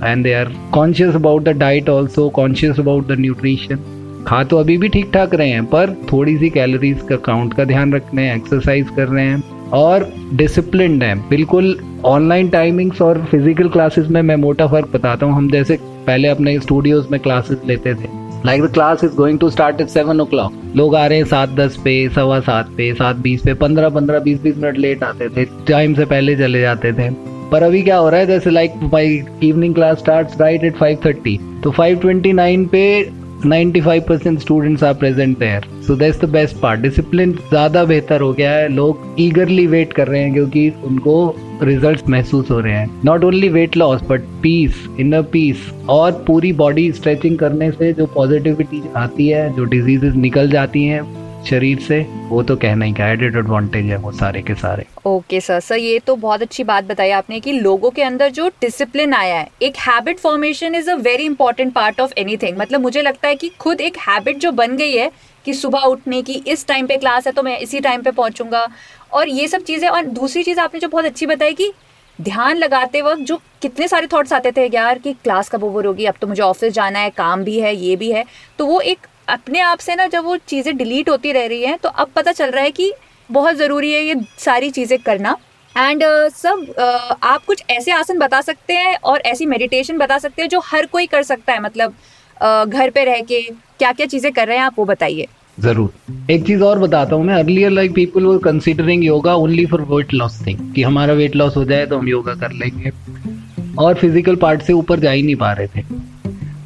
and 0.04 0.24
they 0.24 0.32
are 0.34 0.52
conscious 0.72 1.14
about 1.14 1.44
the 1.44 1.56
diet 1.58 1.88
also 1.88 2.28
conscious 2.28 2.80
about 2.80 3.06
the 3.08 3.18
nutrition 3.20 3.78
खा 4.26 4.42
तो 4.44 4.56
अभी 4.56 4.76
भी 4.78 4.88
ठीक 4.88 5.10
ठाक 5.14 5.34
रहे 5.34 5.48
हैं, 5.48 5.64
पर 5.64 5.90
थोड़ी 6.12 6.36
सी 6.38 6.48
कैलोरीज 6.50 7.02
का 7.08 7.16
काउंट 7.24 7.54
का 7.54 7.64
ध्यान 7.64 7.92
रख 7.94 8.14
रहे 8.14 8.24
हैं 8.26 8.36
एक्सरसाइज 8.36 8.88
कर 8.96 9.08
रहे 9.08 9.24
हैं 9.24 9.70
और 9.74 10.08
डिसिप्लिन 10.34 11.00
है। 11.02 11.14
बिल्कुल 11.28 11.76
ऑनलाइन 12.04 12.48
टाइमिंग्स 12.48 13.02
और 13.02 13.24
फ़िज़िकल 13.30 13.68
क्लासेस 13.68 14.08
में 14.08 14.20
मैं 14.22 14.36
मोटा 14.36 14.66
फ़र्क 14.66 14.88
बताता 14.94 15.26
हूँ। 15.26 15.34
हम 15.34 15.50
जैसे 15.50 15.78
पहले 16.06 16.28
अपने 16.28 16.58
स्टूडियोज 16.60 17.06
में 17.10 17.18
क्लासेस 17.20 17.60
लेते 17.66 17.94
थे। 17.94 18.08
Like 18.46 18.62
the 18.62 18.72
class 18.72 19.04
is 19.04 19.14
going 19.16 19.38
to 19.38 19.50
start 19.50 19.80
at 19.80 19.88
seven 19.88 20.20
o'clock 20.24 20.52
लोग 20.76 20.94
आ 20.96 21.06
रहे 21.06 21.18
हैं 21.18 21.24
सात 21.26 21.50
दस 21.50 21.76
पे, 21.84 22.08
सवा 22.08 22.40
सात 22.40 22.70
पे, 22.76 22.92
सात 22.94 23.16
बीस 23.18 23.42
पे, 23.42 23.54
पंद्रह 23.54 23.88
पंद्रह, 23.90 24.18
बीस 24.20 24.42
बीस 24.42 24.56
मिनट 24.56 24.78
लेट 24.78 25.02
आते 25.02 25.28
थे 25.28 25.44
टाइम 25.68 25.94
से 25.94 26.04
पहले 26.04 26.36
चले 26.36 26.60
जाते 26.60 26.92
थे। 26.92 27.10
पर 27.50 27.62
अभी 27.62 27.82
क्या 27.82 27.96
हो 27.96 28.08
रहा 28.08 28.20
है? 28.20 28.26
जैसे 28.26 28.50
like 28.50 28.72
my 28.92 29.22
evening 29.42 29.74
class 29.74 29.98
start 29.98 30.40
right 30.40 30.64
at 30.64 30.76
five 30.76 30.98
thirty 31.04 31.38
तो 31.64 31.70
फाइव 31.70 31.98
ट्वेंटी 31.98 32.32
नाइन 32.32 32.66
पे 32.66 32.82
95% 33.46 34.38
students 34.40 34.84
are 34.84 34.94
present 34.94 35.38
there 35.38 35.66
so 35.86 35.96
that's 35.96 36.20
the 36.20 36.28
best 36.30 36.56
part 36.60 36.80
discipline 36.80 37.32
ज़्यादा 37.32 37.84
बेहतर 37.84 38.20
हो 38.20 38.32
गया 38.32 38.52
है। 38.52 38.68
लोग 38.68 39.14
ईगरली 39.20 39.66
वेट 39.66 39.92
कर 39.92 40.08
रहे 40.08 40.22
हैं 40.22 40.32
क्योंकि 40.32 40.68
उनको 40.84 41.34
रिजल्ट्स 41.62 42.08
महसूस 42.08 42.50
हो 42.50 42.60
रहे 42.60 42.72
हैं। 42.72 43.00
Not 43.04 43.24
only 43.24 43.48
weight 43.48 43.76
loss 43.76 44.02
but 44.10 44.22
peace 44.42 44.86
inner 45.00 45.22
peace 45.32 45.70
और 45.88 46.12
पूरी 46.26 46.52
बॉडी 46.54 46.90
स्ट्रेचिंग 46.92 47.38
करने 47.38 47.70
से 47.70 47.92
जो 47.92 48.06
पॉजिटिविटी 48.06 48.82
आती 48.96 49.28
है, 49.28 49.52
जो 49.54 49.64
डिजीजेज 49.64 50.16
निकल 50.16 50.50
जाती 50.50 50.84
हैं 50.84 51.00
शरीर 51.46 51.80
से, 51.80 52.00
वो 52.28 52.42
तो 52.42 52.56
कहना 52.56 52.84
ही 52.84 52.94
एडेड 53.02 53.36
एडवांटेज 53.36 53.86
है 53.86 53.96
वो 53.96 54.12
सारे 54.12 54.42
के 54.42 54.54
सारे। 54.56 54.84
ओके 55.06 55.40
सर 55.40 55.60
सर 55.60 55.76
ये 55.76 55.98
तो 55.98 56.16
बहुत 56.16 56.42
अच्छी 56.42 56.64
बात 56.64 56.84
बताई 56.84 57.10
आपने 57.12 57.40
कि 57.40 57.52
लोगों 57.52 57.90
के 57.90 58.02
अंदर 58.02 58.30
जो 58.30 58.48
डिसिप्लिन 58.60 59.14
आया 59.14 59.38
है, 59.38 59.48
एक 59.62 59.76
habit 59.78 60.18
formation 60.18 60.74
is 60.74 60.90
a 60.90 60.94
very 60.96 61.24
important 61.24 61.72
part 61.72 62.00
of 62.00 62.12
anything 62.18 62.58
मतलब 62.58 62.80
मुझे 62.80 63.02
लगता 63.02 63.28
है 63.28 63.36
कि 63.36 63.48
खुद 63.60 63.80
एक 63.80 63.98
हैबिट 63.98 64.38
जो 64.38 64.52
बन 64.52 64.76
गई 64.76 64.92
है 64.92 65.10
कि 65.46 65.54
सुबह 65.54 65.80
उठने 65.80 66.22
की, 66.22 66.32
इस 66.32 66.66
टाइम 66.66 66.86
पे 66.86 66.96
क्लास 66.96 67.26
है 67.26 67.32
तो 67.32 67.42
मैं 67.42 67.58
इसी 67.58 67.80
टाइम 67.80 68.02
पे 68.02 68.10
पहुंचूँगा। 68.12 68.66
और 69.12 69.28
ये 69.28 69.48
सब 69.48 69.62
चीज़ें, 69.62 69.88
और 69.88 70.04
दूसरी 70.04 70.42
चीज़ 70.42 70.60
आपने 70.60 70.80
जो 70.80 70.88
बहुत 70.88 71.04
अच्छी 71.04 71.26
बताई 71.26 71.54
कि 71.54 71.72
ध्यान 72.18 72.56
लगाते 72.56 73.02
वक्त 73.02 73.22
जो 73.22 73.36
कितने 73.62 73.88
सारे 73.88 74.06
थॉट्स 74.06 74.32
आते 74.32 74.52
थे 74.52 74.68
यार 74.74 74.98
कि 74.98 75.12
क्लास 75.14 75.48
कब 75.48 75.64
ओवर 75.64 75.86
होगी, 75.86 76.04
अब 76.04 76.14
तो 76.20 76.26
मुझे 76.26 76.42
ऑफ़िस 76.42 76.72
जाना 76.72 76.98
है, 76.98 77.10
काम 77.10 77.44
भी 77.44 77.58
है, 77.60 77.74
ये 77.76 77.96
भी 77.96 78.10
है। 78.12 78.24
तो 78.58 78.66
वो 78.66 78.80
एक 78.82 79.06
अपने 79.28 79.60
आप 79.60 79.78
से 79.78 79.94
ना 79.94 80.06
जब 80.06 80.24
वो 80.24 80.36
चीज़ें 80.48 80.76
डिलीट 80.76 81.08
होती 81.08 81.32
रह 81.32 81.46
रही 81.46 81.62
हैं 81.62 81.78
तो 81.78 81.88
अब 81.88 82.10
पता 82.16 82.32
चल 82.32 82.50
रहा 82.50 82.64
है 82.64 82.70
कि 82.70 82.92
बहुत 83.30 83.54
ज़रूरी 83.56 83.92
है 83.92 84.02
ये 84.04 84.14
सारी 84.38 84.70
चीज़ें 84.70 84.98
करना। 84.98 85.36
एंड 85.76 86.02
uh, 86.02 86.28
सब 86.32 86.60
uh, 86.70 87.16
आप 87.22 87.44
कुछ 87.44 87.62
ऐसे 87.70 87.92
आसन 87.92 88.18
बता 88.18 88.40
सकते 88.40 88.74
हैं 88.74 88.96
और 89.04 89.20
ऐसी 89.26 89.46
मेडिटेशन 89.46 89.98
बता 89.98 90.18
सकते 90.18 90.42
हैं 90.42 90.48
जो 90.48 90.60
हर 90.64 90.86
कोई 90.86 91.06
कर 91.06 91.22
सकता 91.22 91.52
है 91.52 91.62
मतलब 91.62 91.94
uh, 92.36 92.66
घर 92.66 92.90
पे 92.90 93.04
रह 93.04 93.20
के 93.22 93.40
क्या 93.78 93.92
क्या 93.92 94.06
चीज़ें 94.06 94.32
कर 94.32 94.46
रहे 94.48 94.56
हैं 94.56 94.64
आप 94.64 94.78
वो 94.78 94.84
बताइए। 94.84 95.26
ज़रूर। 95.58 96.30
एक 96.32 96.46
चीज़ 96.46 96.62
और 96.62 96.78
बताता 96.78 97.16
हूँ 97.16 97.24
मैं 97.24 97.34
earlier 97.34 97.70
like 97.70 97.94
people 97.94 98.24
were 98.24 98.38
considering 98.44 99.04
yoga 99.04 99.34
only 99.34 99.66
for 99.66 99.82
weight 99.90 100.14
loss 100.14 100.40
thing 100.46 100.74
कि 100.74 100.82
हमारा 100.82 101.14
वेट 101.14 101.36
लॉस 101.36 101.56
हो 101.56 101.64
जाए 101.64 101.86
तो 101.86 101.98
हम 101.98 102.08
योगा 102.08 102.34
कर 102.34 102.52
लेंगे। 102.52 102.90
और 103.78 103.94
फ़िज़िकल 103.94 104.36
पार्ट 104.36 104.62
से 104.62 104.72
ऊपर 104.72 105.00
जा 105.00 105.10
ही 105.10 105.22
नहीं 105.22 105.36
पा 105.36 105.52
रहे 105.52 105.66
थे। 105.66 105.84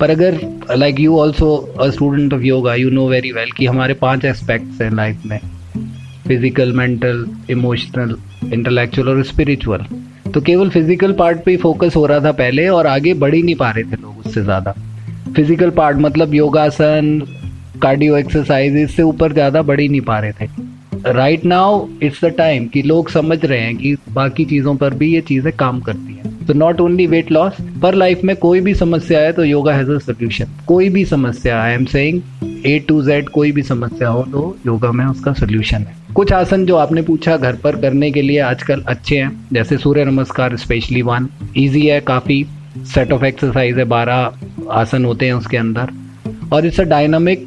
पर 0.01 0.11
अगर 0.11 0.39
like 0.77 1.01
you 1.01 1.17
also 1.19 1.55
a 1.81 1.89
student 1.91 2.35
of 2.35 2.43
yoga 2.43 2.75
you 2.75 2.91
know 2.91 3.07
very 3.09 3.33
well 3.33 3.51
कि 3.57 3.67
हमारे 3.67 3.95
पाँच 3.95 4.25
एस्पेक्ट्स 4.25 4.81
हैं 4.83 4.91
लाइफ 4.91 5.25
में. 5.27 5.39
फ़िज़िकल 6.27 6.73
मेंटल 6.73 7.27
इमोशनल 7.51 8.17
इंटेलेक्चुअल 8.53 9.09
और 9.09 9.23
स्पिरिचुअल 9.25 9.85
तो 10.35 10.41
केवल 10.41 10.69
फ़िज़िकल 10.71 11.13
पार्ट 11.13 11.43
पे 11.45 11.51
ही 11.51 11.57
फोकस 11.57 11.97
हो 11.97 12.05
रहा 12.07 12.21
था 12.21 12.33
पहले 12.33 12.69
और 12.69 12.87
आगे 12.87 13.15
बढ़ 13.15 13.35
ही 13.35 13.43
नहीं 13.43 13.55
पा 13.57 13.71
रहे 13.71 13.85
थे 13.85 13.97
लोग 14.03 14.27
उससे 14.27 14.43
ज़्यादा. 14.43 14.75
फ़िज़िकल 15.37 15.71
पार्ट 15.71 15.99
मतलब 15.99 16.35
योगासन 16.35 17.21
कार्डियो 17.83 18.17
एक्सरसाइज 18.17 18.77
इससे 18.77 19.03
ऊपर 19.03 19.33
ज़्यादा 19.33 19.63
बढ़ 19.63 19.81
ही 19.81 19.89
नहीं 19.89 20.01
पा 20.01 20.19
रहे 20.19 20.33
थे. 20.33 21.13
Right 21.13 21.45
now 21.45 21.87
it's 22.03 22.25
the 22.25 22.29
time 22.39 22.67
कि 22.69 22.83
लोग 22.83 23.11
समझ 23.11 23.45
रहे 23.45 23.61
हैं 23.61 23.77
कि 23.77 23.97
बाकी 24.13 24.45
चीज़ों 24.45 24.75
पर 24.77 24.95
भी 24.95 25.13
ये 25.15 25.21
चीज़ें 25.29 25.53
काम 25.57 25.81
करती 25.81 26.15
हैं. 26.15 26.30
तो 26.51 26.55
नॉट 26.55 26.81
ओनली 26.81 27.07
वेट 27.07 27.31
लॉस 27.33 27.57
पर 27.83 27.95
लाइफ 27.95 28.21
में 28.25 28.35
कोई 28.37 28.61
भी 28.61 28.73
समस्या 28.75 29.19
है 29.21 29.33
तो 29.33 29.45
योगा 29.45 29.73
हैज़ 29.75 29.91
अ 29.91 29.99
सोल्यूशन 29.99 30.47
कोई 30.67 30.89
भी 30.89 31.05
समस्या 31.05 31.61
I 31.63 31.73
am 31.73 31.85
saying 31.85 32.67
A 32.67 32.79
to 32.79 33.03
Z 33.03 33.29
कोई 33.29 33.53
भी 33.53 33.63
समस्या 33.63 34.09
हो 34.09 34.23
तो 34.23 34.57
योगा 34.67 34.91
में 34.93 35.05
उसका 35.05 35.33
सोल्यूशन 35.33 35.77
है. 35.77 35.95
कुछ 36.15 36.33
आसन 36.33 36.65
जो 36.67 36.77
आपने 36.77 37.03
पूछा 37.03 37.37
घर 37.37 37.57
पर 37.57 37.77
करने 37.81 38.11
के 38.11 38.23
लिए 38.23 38.39
आजकल 38.41 38.83
अच्छे 38.89 39.17
हैं, 39.17 39.31
जैसे 39.53 39.79
सूर्य 39.79 40.05
नमस्कार 40.05 40.57
स्पेशली 40.57 41.03
वन 41.03 41.29
ईजी 41.57 41.87
है, 41.87 42.01
काफ़ी 42.01 42.45
सेट 42.95 43.13
ऑफ़ 43.13 43.25
एक्सरसाइज 43.25 43.79
है, 43.79 43.85
बारह 43.85 44.73
आसन 44.73 45.05
होते 45.05 45.27
हैं 45.27 45.35
उसके 45.35 45.57
अंदर. 45.57 45.93
और 46.53 46.67
it's 46.67 46.81
a 46.81 46.85
dynamic 46.85 47.47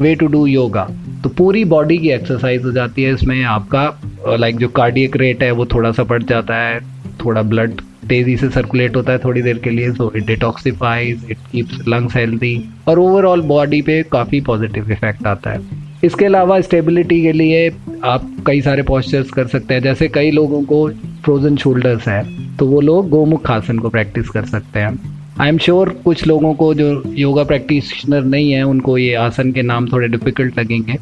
way 0.00 0.14
to 0.14 0.26
do 0.26 0.44
yoga 0.46 0.88
तो 1.24 1.28
पूरी 1.32 1.64
बॉडी 1.66 1.98
की 1.98 2.10
एक्सरसाइज 2.10 2.64
हो 2.64 2.72
जाती 2.72 3.02
है, 3.02 3.12
इसमें 3.14 3.42
आपका 3.44 4.36
लाइक 4.38 4.56
जो 4.56 4.68
कार्डियक 4.70 5.16
रेट 5.16 5.42
है 5.42 5.50
वो 5.52 5.66
थोड़ा 5.66 5.92
सा 5.92 6.04
बढ़ 6.04 6.22
जाता 6.22 6.54
है, 6.58 6.80
थोड़ा 7.24 7.42
ब्लड 7.42 7.80
तेज़ी 8.08 8.36
से 8.36 8.48
सर्कुलेट 8.50 8.96
होता 8.96 9.12
है 9.12 9.18
थोड़ी 9.18 9.42
देर 9.42 9.58
के 9.58 9.70
लिए 9.70 9.92
so 9.92 10.10
it 10.16 10.26
detoxifies 10.26 11.30
it 11.30 11.38
keeps 11.52 11.88
lungs 11.88 12.16
healthy 12.16 12.58
और 12.88 12.98
ओवरऑल 12.98 13.42
बॉडी 13.48 13.82
पे 13.82 14.02
काफ़ी 14.12 14.40
पॉजिटिव 14.40 14.90
इफ़ेक्ट 14.92 15.26
आता 15.26 15.50
है। 15.50 15.84
इसके 16.04 16.24
अलावा 16.24 16.60
स्टेबिलिटी 16.60 17.20
के 17.22 17.32
लिए 17.32 17.68
आप 18.04 18.30
कई 18.46 18.60
सारे 18.60 18.82
पॉस्चर्स 18.82 19.30
कर 19.30 19.46
सकते 19.46 19.74
हैं, 19.74 19.82
जैसे 19.82 20.08
कई 20.08 20.30
लोगों 20.30 20.62
को 20.64 20.88
फ्रोजन 21.24 21.56
शोल्डर्स 21.56 22.08
है 22.08 22.56
तो 22.56 22.66
वो 22.66 22.80
लोग 22.80 23.08
गोमुख 23.10 23.50
आसन 23.50 23.78
को 23.78 23.88
प्रैक्टिस 23.88 24.28
कर 24.28 24.44
सकते 24.46 24.80
हैं। 24.80 25.14
आई 25.40 25.48
एम 25.48 25.58
श्योर 25.58 25.88
कुछ 26.04 26.26
लोगों 26.26 26.52
को 26.54 26.72
जो 26.74 27.02
योगा 27.08 27.42
प्रैक्टिशनर 27.44 28.24
नहीं 28.24 28.50
है, 28.52 28.62
उनको 28.62 28.96
ये 28.98 29.14
आसन 29.16 29.52
के 29.52 29.62
नाम 29.62 29.88
थोड़े 29.88 30.08
डिफ़िकल्ट 30.08 30.58
लगेंगे। 30.58 30.96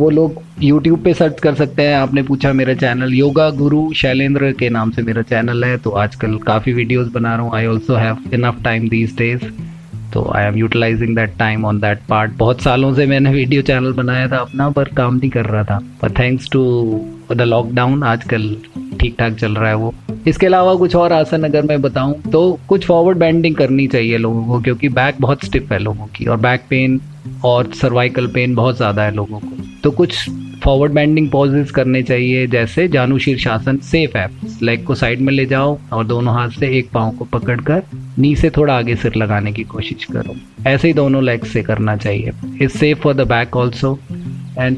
वो 0.00 0.10
लोग 0.10 0.42
यूट्यूब 0.62 1.02
पे 1.04 1.14
सर्च 1.14 1.40
कर 1.40 1.54
सकते 1.54 1.82
हैं। 1.82 1.96
आपने 1.96 2.22
पूछा 2.22 2.52
मेरा 2.52 2.74
चैनल 2.74 3.14
योगा 3.14 3.48
गुरु 3.56 3.82
शैलेंद्र 3.96 4.52
के 4.52 4.68
नाम 4.70 4.90
से 4.90 5.02
मेरा 5.02 5.22
चैनल 5.24 5.64
है। 5.64 5.76
तो 5.78 5.90
आजकल 6.02 6.36
काफ़ी 6.46 6.72
वीडियोस 6.72 7.08
बना 7.12 7.34
रहा 7.34 7.44
हूँ। 7.44 7.54
I 7.56 7.66
also 7.66 7.96
have 7.96 8.18
enough 8.34 8.62
time 8.64 8.88
these 8.88 9.16
days 9.18 9.44
तो 10.12 10.22
I 10.36 10.44
am 10.44 10.56
utilising 10.56 11.14
that 11.16 11.36
time 11.38 11.64
on 11.64 11.80
that 11.80 11.98
part 12.08 12.32
बहुत 12.36 12.60
सालों 12.60 12.92
से 12.94 13.06
मैंने 13.06 13.30
वीडियो 13.30 13.62
चैनल 13.62 13.92
बनाया 13.92 14.28
था, 14.28 14.36
अपना, 14.36 14.68
पर 14.70 14.88
काम 14.96 15.16
नहीं 15.16 15.30
कर 15.30 15.46
रहा 15.46 15.64
था। 15.64 15.78
पर 16.02 16.10
थैंक्स 16.10 16.48
टू 16.52 16.62
द 17.34 17.42
लॉकडाउन 17.42 18.02
आजकल 18.04 18.54
ठीक 19.00 19.14
ठाक 19.18 19.34
चल 19.34 19.54
रहा 19.54 19.68
है 19.68 19.76
वो। 19.76 19.94
इसके 20.26 20.46
अलावा 20.46 20.74
कुछ 20.74 20.96
और 20.96 21.12
आसन 21.12 21.42
अगर 21.44 21.62
मैं 21.62 21.80
बताऊँ 21.82 22.20
तो 22.22 22.58
कुछ 22.68 22.86
फॉरवर्ड 22.86 23.18
बैंडिंग 23.18 23.54
करनी 23.56 23.86
चाहिए 23.88 24.18
लोगों 24.18 24.44
को, 24.44 24.60
क्योंकि 24.60 24.88
बैक 24.90 25.16
बहुत 25.20 25.44
स्टिफ 25.44 25.72
है 25.72 25.78
लोगों 25.78 26.06
की, 26.06 26.24
और 26.24 26.36
बैक 26.38 26.64
पेन 26.70 27.00
और 27.44 27.72
सर्वाइकल 27.74 28.26
पेन 28.26 28.54
बहुत 28.54 28.76
ज़्यादा 28.76 29.02
है 29.02 29.14
लोगों 29.14 29.38
को। 29.38 29.56
तो 29.82 29.90
कुछ 29.90 30.28
फॉरवर्ड 30.62 30.92
बैंडिंग 30.92 31.30
पॉजेज 31.30 31.70
करने 31.70 32.02
चाहिए, 32.02 32.46
जैसे 32.46 32.86
जानु 32.88 33.18
शीर्षासन 33.18 33.76
सेफ़ 33.82 34.16
है। 34.18 34.28
लेग 34.62 34.84
को 34.84 34.94
साइड 34.94 35.20
में 35.20 35.32
ले 35.32 35.46
जाओ 35.46 35.78
और 35.92 36.06
दोनों 36.06 36.34
हाथ 36.34 36.50
से 36.50 36.68
एक 36.78 36.90
पाँव 36.92 37.10
को 37.16 37.24
पकड़कर 37.32 37.82
नी 38.18 38.34
से 38.36 38.50
थोड़ा 38.50 38.76
आगे 38.76 38.96
सिर 38.96 39.14
लगाने 39.16 39.52
की 39.52 39.64
कोशिश 39.64 40.04
करो। 40.04 40.34
ऐसे 40.66 40.88
ही 40.88 40.94
दोनों 40.94 41.22
लेग 41.24 41.44
से 41.44 41.62
करना 41.62 41.96
चाहिए। 41.96 42.32
Is 42.62 42.70
safe 42.70 42.98
for 42.98 43.14
the 43.14 43.26
back 43.28 43.56
also 43.56 43.98
and 44.58 44.76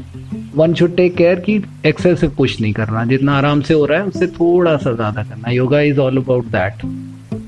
one 0.55 0.73
should 0.73 0.95
take 0.95 1.15
care 1.15 1.39
कि 1.39 1.61
एक्सेसिव 1.85 2.29
पुश 2.37 2.59
नहीं 2.61 2.73
करना। 2.73 3.03
जितना 3.05 3.37
आराम 3.37 3.61
से 3.61 3.73
हो 3.73 3.85
रहा 3.85 3.99
है 3.99 4.05
उससे 4.05 4.27
थोड़ा 4.29 4.75
सा 4.77 4.93
ज़्यादा 4.93 5.23
करना। 5.23 5.51
Yoga 5.51 5.79
is 5.81 5.99
all 5.99 6.17
about 6.17 6.45
that 6.47 6.85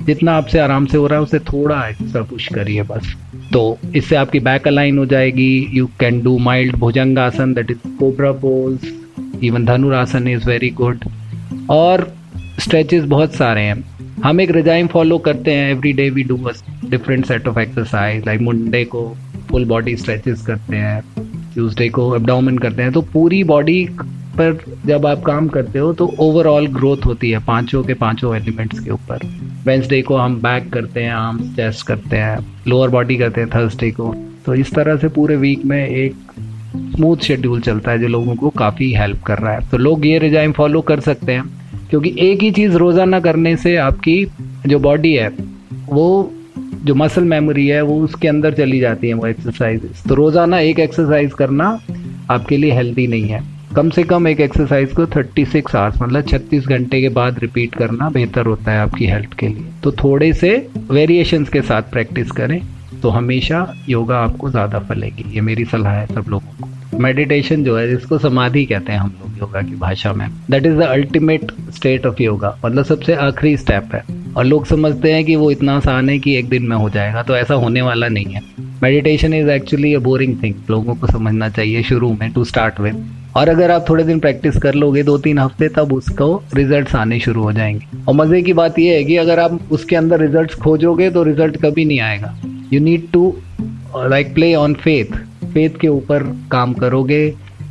जितना 0.05 0.33
आपसे 0.33 0.59
आराम 0.59 0.85
से 0.85 0.97
हो 0.97 1.07
रहा 1.07 1.19
है 1.19 1.23
उससे 1.23 1.39
थोड़ा 1.41 1.87
एक्स्ट्रा 1.87 2.21
पुश 2.23 2.47
करिए 2.53 2.83
बस। 2.83 3.13
तो 3.53 3.77
इससे 3.95 4.15
आपकी 4.15 4.39
बैक 4.39 4.67
अलाइन 4.67 4.97
हो 4.97 5.05
जाएगी। 5.05 5.69
You 5.73 5.85
can 5.99 6.21
do 6.23 6.37
mild 6.39 6.75
bhujangasana 7.19 7.53
that 7.53 7.71
is 7.71 7.87
cobra 7.99 8.31
pose 8.43 9.43
even 9.43 9.65
dhanurasana 9.65 10.27
is 10.27 10.47
very 10.49 10.69
good 10.81 11.05
और 11.71 12.11
स्ट्रेचेस 12.59 13.03
बहुत 13.05 13.35
सारे 13.35 13.61
हैं। 13.61 13.83
हम 14.23 14.41
एक 14.41 14.51
रिजाइम 14.51 14.87
फॉलो 14.87 15.17
करते 15.19 15.51
हैं। 15.51 15.71
Every 15.71 15.93
day 15.93 16.09
we 16.09 16.23
do 16.23 16.37
different 16.85 17.25
set 17.25 17.47
of 17.47 17.59
exercise 17.59 18.25
like 18.25 18.41
Monday 18.41 18.83
को 18.85 19.07
फुल 19.49 19.65
बॉडी 19.65 19.95
स्ट्रेचेस 19.97 20.41
करते 20.41 20.75
हैं। 20.75 21.01
ट्यूसडे 21.55 21.89
को 21.89 22.15
एबडाउमन 22.15 22.57
करते 22.57 22.83
हैं 22.83 22.91
तो 22.91 23.01
पूरी 23.13 23.43
बॉडी 23.43 23.83
पर 24.37 24.57
जब 24.85 25.05
आप 25.05 25.21
काम 25.21 25.47
करते 25.47 25.79
हो 25.79 25.91
तो 25.93 26.05
ओवरऑल 26.19 26.67
ग्रोथ 26.67 27.05
होती 27.05 27.29
है 27.31 27.39
पाँचों 27.45 27.83
के 27.83 27.93
पाँचों 27.93 28.35
एलिमेंट्स 28.35 28.79
के 28.79 28.91
ऊपर। 28.91 29.19
वेंसडे 29.65 30.01
को 30.01 30.17
हम 30.17 30.35
बैक 30.41 30.69
करते 30.69 31.03
हैं 31.03 31.11
आर्म्स 31.11 31.55
चेस्ट 31.55 31.85
करते 31.87 32.17
हैं 32.17 32.37
लोअर 32.67 32.89
बॉडी 32.89 33.17
करते 33.17 33.41
हैं 33.41 33.49
थर्सडे 33.49 33.91
को। 33.91 34.13
तो 34.45 34.55
इस 34.55 34.73
तरह 34.73 34.97
से 34.97 35.07
पूरे 35.07 35.35
वीक 35.35 35.63
में 35.65 35.87
एक 35.87 36.15
स्मूथ 36.95 37.17
शेड्यूल 37.17 37.61
चलता 37.61 37.91
है, 37.91 37.99
जो 37.99 38.07
लोगों 38.07 38.35
को 38.35 38.49
काफ़ी 38.49 38.91
हेल्प 38.93 39.21
कर 39.23 39.37
रहा 39.37 39.53
है। 39.53 39.69
तो 39.69 39.77
लोग 39.77 40.05
ये 40.05 40.19
रिजाइम 40.19 40.51
फॉलो 40.51 40.81
कर 40.81 40.99
सकते 40.99 41.31
हैं, 41.31 41.43
क्योंकि 41.89 42.15
एक 42.19 42.43
ही 42.43 42.51
चीज़ 42.51 42.75
रोज़ाना 42.77 43.19
करने 43.19 43.55
से 43.57 43.75
आपकी 43.77 44.25
जो 44.67 44.79
बॉडी 44.79 45.13
है, 45.13 45.29
वो 45.89 46.31
जो 46.85 46.95
मसल 46.95 47.23
मेमोरी 47.23 47.67
है, 47.67 47.81
वो 47.81 47.99
उसके 48.03 48.27
अंदर 48.27 48.53
चली 48.53 48.79
जाती 48.79 49.07
है 49.07 49.13
वो 49.13 49.27
एक्सरसाइज 49.27 50.03
तो 50.09 50.15
रोज़ाना 50.15 50.59
एक 50.61 50.79
एक्सरसाइज 50.79 51.33
करना 51.33 51.67
आपके 52.31 52.57
लिए 52.57 52.71
हेल्दी 52.73 53.07
नहीं 53.07 53.27
है। 53.27 53.43
कम 53.75 53.89
से 53.89 54.03
कम 54.03 54.27
एक 54.27 54.39
एक्सरसाइज 54.39 54.91
को 54.93 55.05
36 55.07 55.47
सिक्स 55.51 55.75
आवर्स 55.75 56.01
मतलब 56.01 56.25
36 56.25 56.67
घंटे 56.67 57.01
के 57.01 57.09
बाद 57.09 57.39
रिपीट 57.39 57.75
करना 57.75 58.09
बेहतर 58.09 58.45
होता 58.45 58.71
है 58.71 58.79
आपकी 58.79 59.05
हेल्थ 59.05 59.33
के 59.39 59.47
लिए। 59.47 59.65
तो 59.83 59.91
थोड़े 60.03 60.31
से 60.33 60.51
वेरिएशंस 60.91 61.49
के 61.49 61.61
साथ 61.61 61.91
प्रैक्टिस 61.91 62.31
करें 62.31 62.61
तो 63.01 63.09
हमेशा 63.09 63.65
योगा 63.89 64.17
आपको 64.17 64.49
ज़्यादा 64.49 64.79
फलेगी। 64.89 65.23
ये 65.35 65.41
मेरी 65.41 65.65
सलाह 65.65 65.93
है 65.93 66.05
सब 66.07 66.25
लोगों 66.29 66.53
को। 66.61 66.97
मेडिटेशन 66.97 67.63
जो 67.63 67.77
है, 67.77 67.87
जिसको 67.89 68.17
समाधि 68.17 68.65
कहते 68.65 68.91
हैं 68.91 68.99
हम 68.99 69.15
लोग 69.21 69.37
योगा 69.39 69.61
की 69.61 69.75
भाषा 69.77 70.13
में 70.13 70.27
that 70.49 70.65
is 70.65 70.75
the 70.75 70.83
ultimate 70.83 71.51
state 71.75 72.05
of 72.05 72.21
yoga 72.21 72.57
मतलब 72.65 72.85
सबसे 72.85 73.15
आखिरी 73.15 73.55
स्टेप 73.57 73.89
है। 73.93 74.03
और 74.37 74.45
लोग 74.45 74.65
समझते 74.65 75.11
हैं 75.13 75.23
कि 75.25 75.35
वो 75.35 75.49
इतना 75.51 75.75
आसान 75.77 76.09
है 76.09 76.17
कि 76.19 76.35
एक 76.35 76.49
दिन 76.49 76.63
में 76.63 76.75
हो 76.77 76.89
जाएगा 76.89 77.23
तो 77.23 77.35
ऐसा 77.35 77.53
होने 77.53 77.81
वाला 77.81 78.07
नहीं 78.07 78.33
है। 78.33 78.41
Meditation 78.83 79.33
is 79.33 79.49
actually 79.49 79.93
a 79.93 79.99
boring 79.99 80.35
thing 80.43 80.55
लोगों 80.69 80.95
को 80.95 81.07
समझना 81.07 81.49
चाहिए 81.49 81.83
शुरू 81.83 82.11
में 82.13 82.31
टू 82.31 82.43
स्टार्ट 82.43 82.79
विद 82.79 83.05
और 83.37 83.49
अगर 83.49 83.71
आप 83.71 83.85
थोड़े 83.89 84.03
दिन 84.03 84.19
प्रैक्टिस 84.19 84.57
कर 84.57 84.73
लोगे 84.73 85.03
दो 85.03 85.17
तीन 85.17 85.39
हफ़्ते, 85.39 85.67
तब 85.69 85.93
उसको 85.93 86.43
रिजल्ट्स 86.55 86.95
आने 86.95 87.19
शुरू 87.19 87.41
हो 87.43 87.51
जाएँगे। 87.53 88.03
और 88.07 88.15
मज़े 88.15 88.41
की 88.41 88.53
बात 88.53 88.79
यह 88.79 88.93
है 88.93 89.03
कि 89.03 89.17
अगर 89.17 89.39
आप 89.39 89.71
उसके 89.71 89.95
अंदर 89.95 90.19
रिजल्ट्स 90.19 90.55
खोजोगे 90.55 91.09
तो 91.09 91.23
रिज़ल्ट 91.23 91.57
कभी 91.57 91.85
नहीं 91.85 91.99
आएगा। 91.99 92.35
You 92.73 92.79
need 92.79 93.11
to 93.11 93.35
like 93.97 94.33
play 94.33 94.53
on 94.55 94.73
faith 94.73 95.17
faith 95.45 95.79
के 95.81 95.87
ऊपर 95.87 96.23
काम 96.51 96.73
करोगे, 96.73 97.29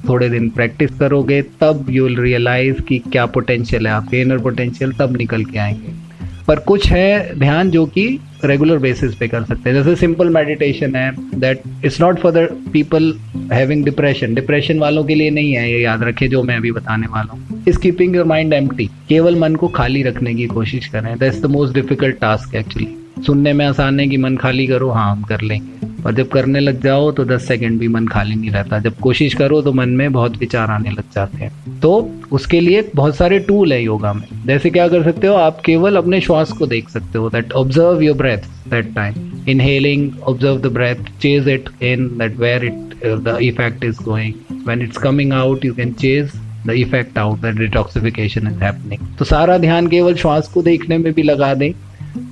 थोड़े 0.08 0.28
दिन 0.28 0.48
प्रैक्टिस 0.50 0.90
करोगे, 0.98 1.40
तब 1.60 1.86
यू 1.90 2.04
विल 2.04 2.18
रियलाइज़ 2.18 2.80
कि 2.80 2.98
क्या 2.98 3.26
पोटेंशियल 3.26 3.86
है 3.86 3.92
आपके 3.92 4.20
इनर 4.20 4.38
पोटेंशियल 4.38 4.92
तब 4.92 5.16
निकल 5.16 5.44
के 5.44 5.58
आएँगे। 5.58 6.03
पर 6.48 6.58
कुछ 6.60 6.86
है 6.90 7.38
ध्यान 7.38 7.70
जो 7.70 7.84
कि 7.86 8.06
रेगुलर 8.44 8.78
बेसिस 8.78 9.14
पे 9.14 9.28
कर 9.28 9.44
सकते 9.44 9.70
हैं। 9.70 9.76
जैसे 9.76 9.94
सिंपल 9.96 10.28
मेडिटेशन 10.30 10.96
है 10.96 11.10
that 11.40 11.62
it's 11.84 12.00
not 12.00 12.18
for 12.20 12.32
the 12.32 12.48
people 12.72 13.12
having 13.52 13.84
depression 13.84 14.34
depression 14.34 14.78
वालों 14.78 15.04
के 15.04 15.14
लिए 15.14 15.30
नहीं 15.30 15.52
है 15.52 15.70
ये 15.70 15.80
याद 15.80 16.02
रखें, 16.02 16.28
जो 16.28 16.42
मैं 16.42 16.56
अभी 16.56 16.72
बताने 16.72 17.06
वाला 17.06 17.32
हूँ। 17.32 17.62
इस 17.68 17.76
कीपिंग 17.76 18.16
योर 18.16 18.26
माइंड 18.26 18.52
एम्प्टी 18.52 18.86
केवल 19.08 19.38
मन 19.38 19.54
को 19.54 19.68
खाली 19.70 20.02
रखने 20.02 20.34
की 20.34 20.46
कोशिश 20.46 20.86
करें। 20.86 21.16
That's 21.18 21.40
the 21.42 21.50
most 21.50 21.74
difficult 21.74 22.20
task 22.20 22.54
actually 22.54 22.88
सुनने 23.26 23.52
में 23.52 23.64
आसान 23.66 24.00
है 24.00 24.06
कि 24.06 24.16
मन 24.16 24.36
खाली 24.36 24.66
करो 24.66 24.90
हाँ 24.90 25.10
हम 25.10 25.22
कर 25.22 25.40
लेंगे। 25.40 25.92
और 26.06 26.14
जब 26.14 26.28
करने 26.28 26.60
लग 26.60 26.80
जाओ 26.82 27.10
तो 27.12 27.24
10 27.24 27.46
सेकंड 27.48 27.78
भी 27.80 27.88
मन 27.88 28.06
खाली 28.06 28.34
नहीं 28.34 28.50
रहता 28.50 28.78
जब 28.78 28.98
कोशिश 29.00 29.34
करो 29.34 29.60
तो 29.62 29.72
मन 29.72 29.88
में 30.00 30.12
बहुत 30.12 30.36
विचार 30.36 30.70
आने 30.70 30.90
लग 30.90 31.10
जाते 31.14 31.44
हैं 31.44 31.80
तो 31.80 31.92
उसके 32.32 32.60
लिए 32.60 32.82
बहुत 32.94 33.16
सारे 33.16 33.38
टूल 33.48 33.72
है 33.72 33.82
योगा 33.82 34.12
में 34.12 34.26
जैसे 34.46 34.70
क्या 34.70 34.88
कर 34.88 35.02
सकते 35.04 35.26
हो 35.26 35.34
आप 35.34 35.60
केवल 35.64 35.96
अपने 35.96 36.20
श्वास 36.20 36.52
को 36.52 36.66
देख 36.66 36.88
सकते 36.88 37.18
हो 37.18 37.30
that 37.30 37.52
observe 37.62 38.02
your 38.02 38.16
breath 38.16 38.48
that 38.70 38.94
time 38.94 39.48
inhaling 39.48 40.10
observe 40.22 40.58
the 40.58 40.72
breath 40.72 41.18
chase 41.22 41.48
it 41.48 41.68
in 41.82 42.08
that 42.18 42.36
where 42.38 42.64
it 42.64 42.94
the 43.04 43.38
effect 43.42 43.84
is 43.84 44.02
going. 44.04 44.34
When 44.64 44.82
it's 44.82 44.98
coming 44.98 45.32
out, 45.32 45.64
you 45.64 45.74
can 45.74 45.94
chase 45.94 46.36
the 46.64 46.74
effect 46.74 47.16
out 47.16 47.40
that 47.42 47.56
detoxification 47.56 48.50
is 48.50 48.60
happening. 48.60 49.00
तो 49.18 49.24
सारा 49.24 49.58
ध्यान 49.58 49.88
केवल 49.88 50.14
श्वास 50.14 50.48
को 50.48 50.62
देखने 50.62 50.98
में 50.98 51.12
भी 51.12 51.22
लगा 51.22 51.52
दें 51.54 51.72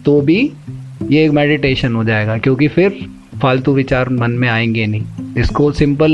तो 0.04 0.20
भी 0.20 0.40
ये 1.10 1.24
एक 1.24 1.30
मेडिटेशन 1.30 1.94
हो 1.94 2.04
जाएगा 2.04 2.38
क्योंकि 2.38 2.68
फिर 2.68 2.98
फालतू 3.42 3.72
विचार 3.74 4.08
मन 4.08 4.30
में 4.30 4.48
आएँगे 4.48 4.86
नहीं। 4.86 5.34
इसको 5.36 5.70
सिंपल 5.72 6.12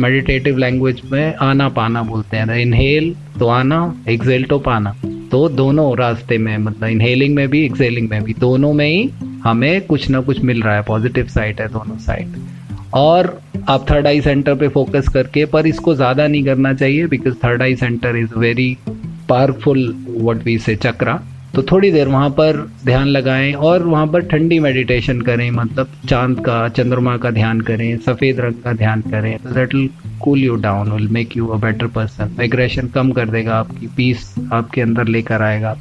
मेडिटेटिव 0.00 0.58
लैंग्वेज 0.58 1.00
में 1.12 1.34
आना 1.34 1.68
पाना 1.68 2.02
बोलते 2.02 2.36
हैं। 2.36 2.58
इनहेल 2.58 3.14
तो 3.38 3.48
आना 3.48 3.80
एक्सेल 4.08 4.44
तो 4.44 4.58
पाना। 4.58 4.94
तो 5.30 5.48
दोनों 5.48 5.96
रास्ते 5.98 6.38
में 6.38 6.56
मतलब 6.58 6.88
इनहेलिंग 6.88 7.34
में 7.34 7.48
भी 7.48 7.64
एक्सेलिंग 7.64 8.08
में 8.10 8.22
भी, 8.24 8.34
दोनों 8.34 8.72
में 8.72 8.86
ही 8.86 9.10
हमें 9.44 9.80
कुछ 9.86 10.08
ना 10.10 10.20
कुछ 10.20 10.40
मिल 10.40 10.62
रहा 10.62 10.74
है। 10.76 10.82
पॉजिटिव 10.82 11.26
साइड 11.26 11.60
है 11.60 11.68
दोनों 11.68 11.96
साइड 11.98 12.36
और 12.94 13.40
आप 13.68 13.90
थर्ड 13.90 14.06
आई 14.06 14.20
सेंटर 14.20 14.54
पे 14.54 14.68
फोकस 14.68 15.08
करके, 15.08 15.44
पर 15.44 15.66
इसको 15.66 15.94
ज़्यादा 15.94 16.26
नहीं 16.26 16.44
करना 16.44 16.72
चाहिए 16.74 17.06
because 17.06 17.34
third 17.34 17.62
eye 17.62 17.76
centre 17.76 18.16
is 18.16 18.34
very 18.36 18.76
powerful 19.28 19.94
what 20.20 20.44
we 20.44 20.58
say 20.58 20.76
chakra 20.76 21.20
तो 21.58 21.62
थोड़ी 21.70 21.90
देर 21.90 22.08
वहाँ 22.08 22.28
पर 22.30 22.56
ध्यान 22.84 23.06
लगाएँ 23.06 23.52
और 23.52 23.82
वहाँ 23.82 24.06
पर 24.06 24.22
ठंडी 24.22 24.58
मेडिटेशन 24.60 25.20
करें 25.20 25.50
मतलब 25.50 25.92
चाँद 26.08 26.40
का, 26.40 26.68
चंद्रमा 26.68 27.16
का 27.16 27.30
ध्यान 27.30 27.60
करें, 27.60 27.96
सफ़ेद 27.98 28.40
रंग 28.40 28.62
का 28.64 28.72
ध्यान 28.72 29.00
करें 29.00 29.38
तो 29.38 29.50
that 29.50 29.74
will 29.74 29.88
cool 30.20 30.38
you 30.38 30.56
down 30.56 30.92
will 30.92 31.08
make 31.08 31.36
you 31.36 31.46
a 31.46 31.56
better 31.56 31.86
person 31.86 32.36
aggression 32.42 32.88
कम 32.88 33.10
कर 33.12 33.28
देगा 33.28 33.54
आपकी 33.54 33.86
पीस 33.86 34.34
आपके 34.52 34.80
अंदर 34.80 35.08
लेकर 35.08 35.42
आएगा। 35.42 35.74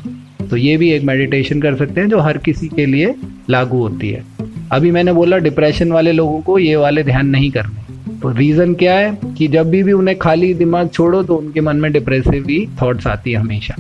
तो 0.50 0.58
ये 0.58 0.78
भी 0.78 0.90
एक 0.92 1.04
मेडिटेशन 1.04 1.62
कर 1.62 1.76
सकते 1.76 2.02
हैं 2.02 2.10
जो 2.10 2.20
हर 2.20 2.38
किसी 2.38 2.68
के 2.68 2.86
लिए 2.86 3.14
लागू 3.50 3.82
होती 3.82 4.10
है। 4.10 4.24
अभी 4.72 4.92
मैंने 4.92 5.14
बोला 5.14 5.38
डिप्रेशन 5.40 5.92
वाले 5.92 6.12
लोगों 6.12 6.42
को 6.42 6.58
ये 6.60 6.76
वाले 6.76 7.04
ध्यान 7.04 7.28
नहीं 7.28 7.52
करने। 7.52 8.20
तो 8.20 8.32
रीज़न 8.32 8.74
क्या 8.74 8.98
है 8.98 9.18
कि 9.38 9.48
जब 9.48 9.70
भी 9.70 9.84
भी 9.84 9.92
उन्हें 9.92 10.18
खाली 10.20 10.54
दिमाग 10.54 10.90
छोड़ो 10.90 11.24
तो 11.24 11.36
उनके 11.36 11.62
मन 11.62 11.78
में 11.78 11.92
डिप्रेसिव 11.92 12.48
ही 12.50 12.66
थॉट्स 12.82 13.08
आती 13.08 13.32
है 13.32 13.38
हमेशा। 13.38 13.76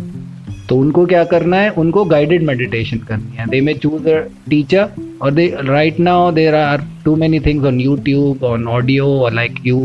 तो 0.69 0.77
उनको 0.77 1.05
क्या 1.05 1.23
करना 1.23 1.57
है? 1.57 1.69
उनको 1.71 2.03
गाइडेड 2.05 2.43
मेडिटेशन 2.43 2.97
करनी 2.99 3.37
है। 3.37 3.47
दे 3.49 3.61
मे 3.61 3.73
चूज़ 3.73 4.07
अ 4.09 4.19
टीचर 4.49 4.89
और 5.21 5.31
they 5.33 5.47
right 5.61 5.99
now 5.99 6.31
there 6.31 6.55
are 6.55 6.83
too 7.05 7.15
many 7.15 7.39
things 7.39 7.65
on 7.65 7.79
YouTube 7.81 8.43
on 8.43 8.67
audio 8.67 9.07
और 9.19 9.33
like 9.33 9.59
you 9.65 9.79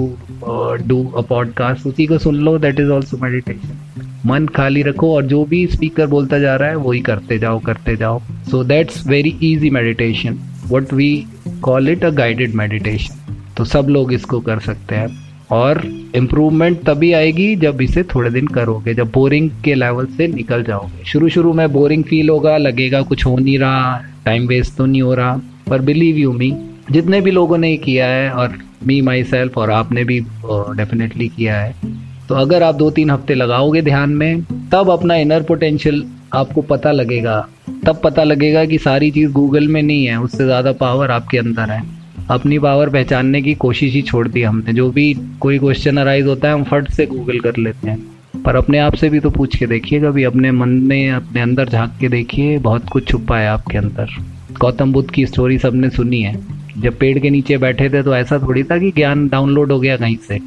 do 0.86 1.04
a 1.08 1.20
podcast 1.28 1.86
उसी 1.86 2.06
को 2.06 2.18
सुन 2.18 2.36
लो 2.44 2.58
दैट 2.58 2.80
इज़ 2.80 2.90
ऑल्सो 2.90 3.18
मेडिटेशन 3.22 3.78
मन 4.26 4.46
खाली 4.56 4.82
रखो 4.82 5.14
और 5.14 5.22
जो 5.26 5.44
भी 5.44 5.66
स्पीकर 5.66 6.06
बोलता 6.06 6.38
जा 6.38 6.54
रहा 6.56 6.68
है, 6.68 6.76
वही 6.76 7.00
करते 7.00 7.38
जाओ 7.38 7.58
करते 7.60 7.96
जाओ। 7.96 8.20
So 8.50 8.62
that's 8.64 9.06
very 9.06 9.36
easy 9.42 9.70
meditation 9.70 10.38
what 10.68 10.92
we 10.94 11.24
call 11.62 11.88
it 11.88 12.04
a 12.04 12.10
guided 12.12 12.54
meditation 12.54 13.34
तो 13.56 13.64
सब 13.64 13.86
लोग 13.88 14.12
इसको 14.12 14.40
कर 14.40 14.58
सकते 14.60 14.94
हैं। 14.94 15.08
और 15.50 15.82
इम्प्रूवमेंट 16.14 16.82
तभी 16.84 17.12
आएगी 17.12 17.54
जब 17.56 17.80
इसे 17.82 18.02
थोड़े 18.04 18.30
दिन 18.30 18.46
करोगे, 18.48 18.94
जब 18.94 19.10
बोरिंग 19.12 19.50
के 19.64 19.74
लेवल 19.74 20.06
से 20.08 20.26
निकल 20.28 20.62
जाओगे। 20.62 21.04
शुरू 21.04 21.28
शुरू 21.28 21.52
में 21.52 21.72
बोरिंग 21.72 22.04
फील 22.04 22.28
होगा, 22.30 22.56
लगेगा 22.58 23.02
कुछ 23.02 23.24
हो 23.26 23.36
नहीं 23.36 23.58
रहा 23.58 23.96
टाइम 24.24 24.46
वेस्ट 24.46 24.76
तो 24.76 24.86
नहीं 24.86 25.02
हो 25.02 25.14
रहा। 25.14 25.40
पर 25.68 25.80
बिलीव 25.82 26.16
यू 26.16 26.32
मी 26.32 26.52
जितने 26.90 27.20
भी 27.20 27.30
लोगों 27.30 27.58
ने 27.58 27.76
किया 27.78 28.06
है 28.06 28.30
और 28.30 28.58
मी 28.86 29.00
माई 29.00 29.22
सेल्फ 29.24 29.58
और 29.58 29.70
आपने 29.70 30.04
भी 30.04 30.20
डेफिनेटली 30.76 31.28
किया 31.28 31.56
है 31.56 31.74
तो 32.28 32.34
अगर 32.34 32.62
आप 32.62 32.74
दो 32.74 32.90
तीन 32.90 33.10
हफ़्ते 33.10 33.34
लगाओगे 33.34 33.82
ध्यान 33.82 34.10
में, 34.10 34.42
तब 34.72 34.90
अपना 34.90 35.14
इनर 35.16 35.42
पोटेंशियल 35.42 36.04
आपको 36.34 36.62
पता 36.62 36.92
लगेगा। 36.92 37.40
तब 37.86 38.00
पता 38.04 38.22
लगेगा 38.24 38.64
कि 38.64 38.78
सारी 38.78 39.10
चीज़ 39.10 39.32
गूगल 39.32 39.66
में 39.68 39.82
नहीं 39.82 40.04
है, 40.04 40.16
उससे 40.16 40.44
ज़्यादा 40.44 40.72
पावर 40.74 41.10
आपके 41.10 41.38
अंदर 41.38 41.70
है। 41.70 41.82
अपनी 42.30 42.58
पावर 42.58 42.88
पहचानने 42.88 43.42
की 43.42 43.54
कोशिश 43.54 43.92
ही 43.92 44.02
छोड़ 44.02 44.28
दी 44.28 44.42
हमने। 44.42 44.72
जो 44.72 44.90
भी 44.90 45.16
कोई 45.40 45.58
क्वेश्चन 45.58 45.96
अराइज 45.96 46.26
होता 46.26 46.48
है, 46.48 46.54
हम 46.54 46.64
फट 46.64 46.90
से 46.90 47.06
गूगल 47.06 47.38
कर 47.38 47.56
लेते 47.56 47.90
हैं। 47.90 48.12
पर 48.42 48.56
अपने 48.56 48.78
आप 48.78 48.94
से 48.94 49.08
भी 49.08 49.20
तो 49.20 49.30
पूछ 49.30 49.56
के 49.56 49.66
देखिए, 49.66 50.00
कभी 50.00 50.24
अपने 50.24 50.50
मन 50.50 50.68
में, 50.68 51.10
अपने 51.10 51.40
अंदर 51.40 51.68
झाँक 51.68 51.92
के 52.00 52.08
देखिए, 52.08 52.58
बहुत 52.58 52.88
कुछ 52.92 53.08
छुपा 53.08 53.38
है 53.38 53.48
आपके 53.48 53.78
अंदर। 53.78 54.06
गौतम 54.60 54.92
बुद्ध 54.92 55.10
की 55.10 55.26
स्टोरी 55.26 55.58
सबने 55.58 55.90
सुनी 55.90 56.20
है। 56.20 56.40
जब 56.78 56.98
पेड़ 56.98 57.18
के 57.18 57.30
नीचे 57.30 57.58
बैठे 57.58 57.90
थे 57.90 58.02
तो 58.02 58.16
ऐसा 58.16 58.38
थोड़ी 58.38 58.62
था 58.62 58.78
कि 58.78 58.90
ज्ञान 58.90 59.28
डाउनलोड 59.28 59.72
हो 59.72 59.80
गया 59.80 59.96
कहीं 59.96 60.16
से। 60.28 60.38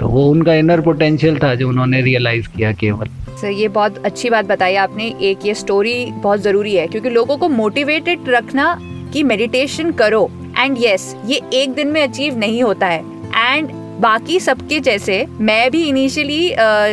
तो 0.00 0.08
वो 0.08 0.30
उनका 0.30 0.54
इनर 0.54 0.80
पोटेंशियल 0.80 1.38
था 1.38 1.54
जो 1.54 1.68
उन्होंने 1.68 2.00
रियलाइज़ 2.00 2.48
किया 2.56 2.72
केवल। 2.72 3.06
सर, 3.36 3.50
ये 3.50 3.68
बहुत 3.68 4.06
अच्छी 4.06 4.30
बात 4.30 4.44
बताई 4.44 4.74
आपने। 4.74 5.14
एक, 5.22 5.38
ये 5.46 5.54
स्टोरी 5.54 6.06
बहुत 6.06 6.40
ज़रूरी 6.40 6.74
है, 6.74 6.86
क्योंकि 6.86 7.10
लोगों 7.10 7.36
को 7.36 7.48
मोटिवेटेड 7.48 8.18
रखना 8.28 8.80
कि 9.12 9.22
मेडिटेशन 9.22 9.90
करो। 9.90 10.30
एंड 10.58 10.76
यस 10.80 11.14
ये 11.26 11.40
एक 11.54 11.74
दिन 11.74 11.88
में 11.88 12.02
अचीव 12.02 12.38
नहीं 12.38 12.62
होता 12.62 12.86
है. 12.86 13.04
एंड 13.36 13.70
बाकी 14.00 14.38
सबके 14.40 14.78
जैसे, 14.80 15.24
मैं 15.30 15.70
भी 15.70 15.82
इनिशियली 15.84 16.48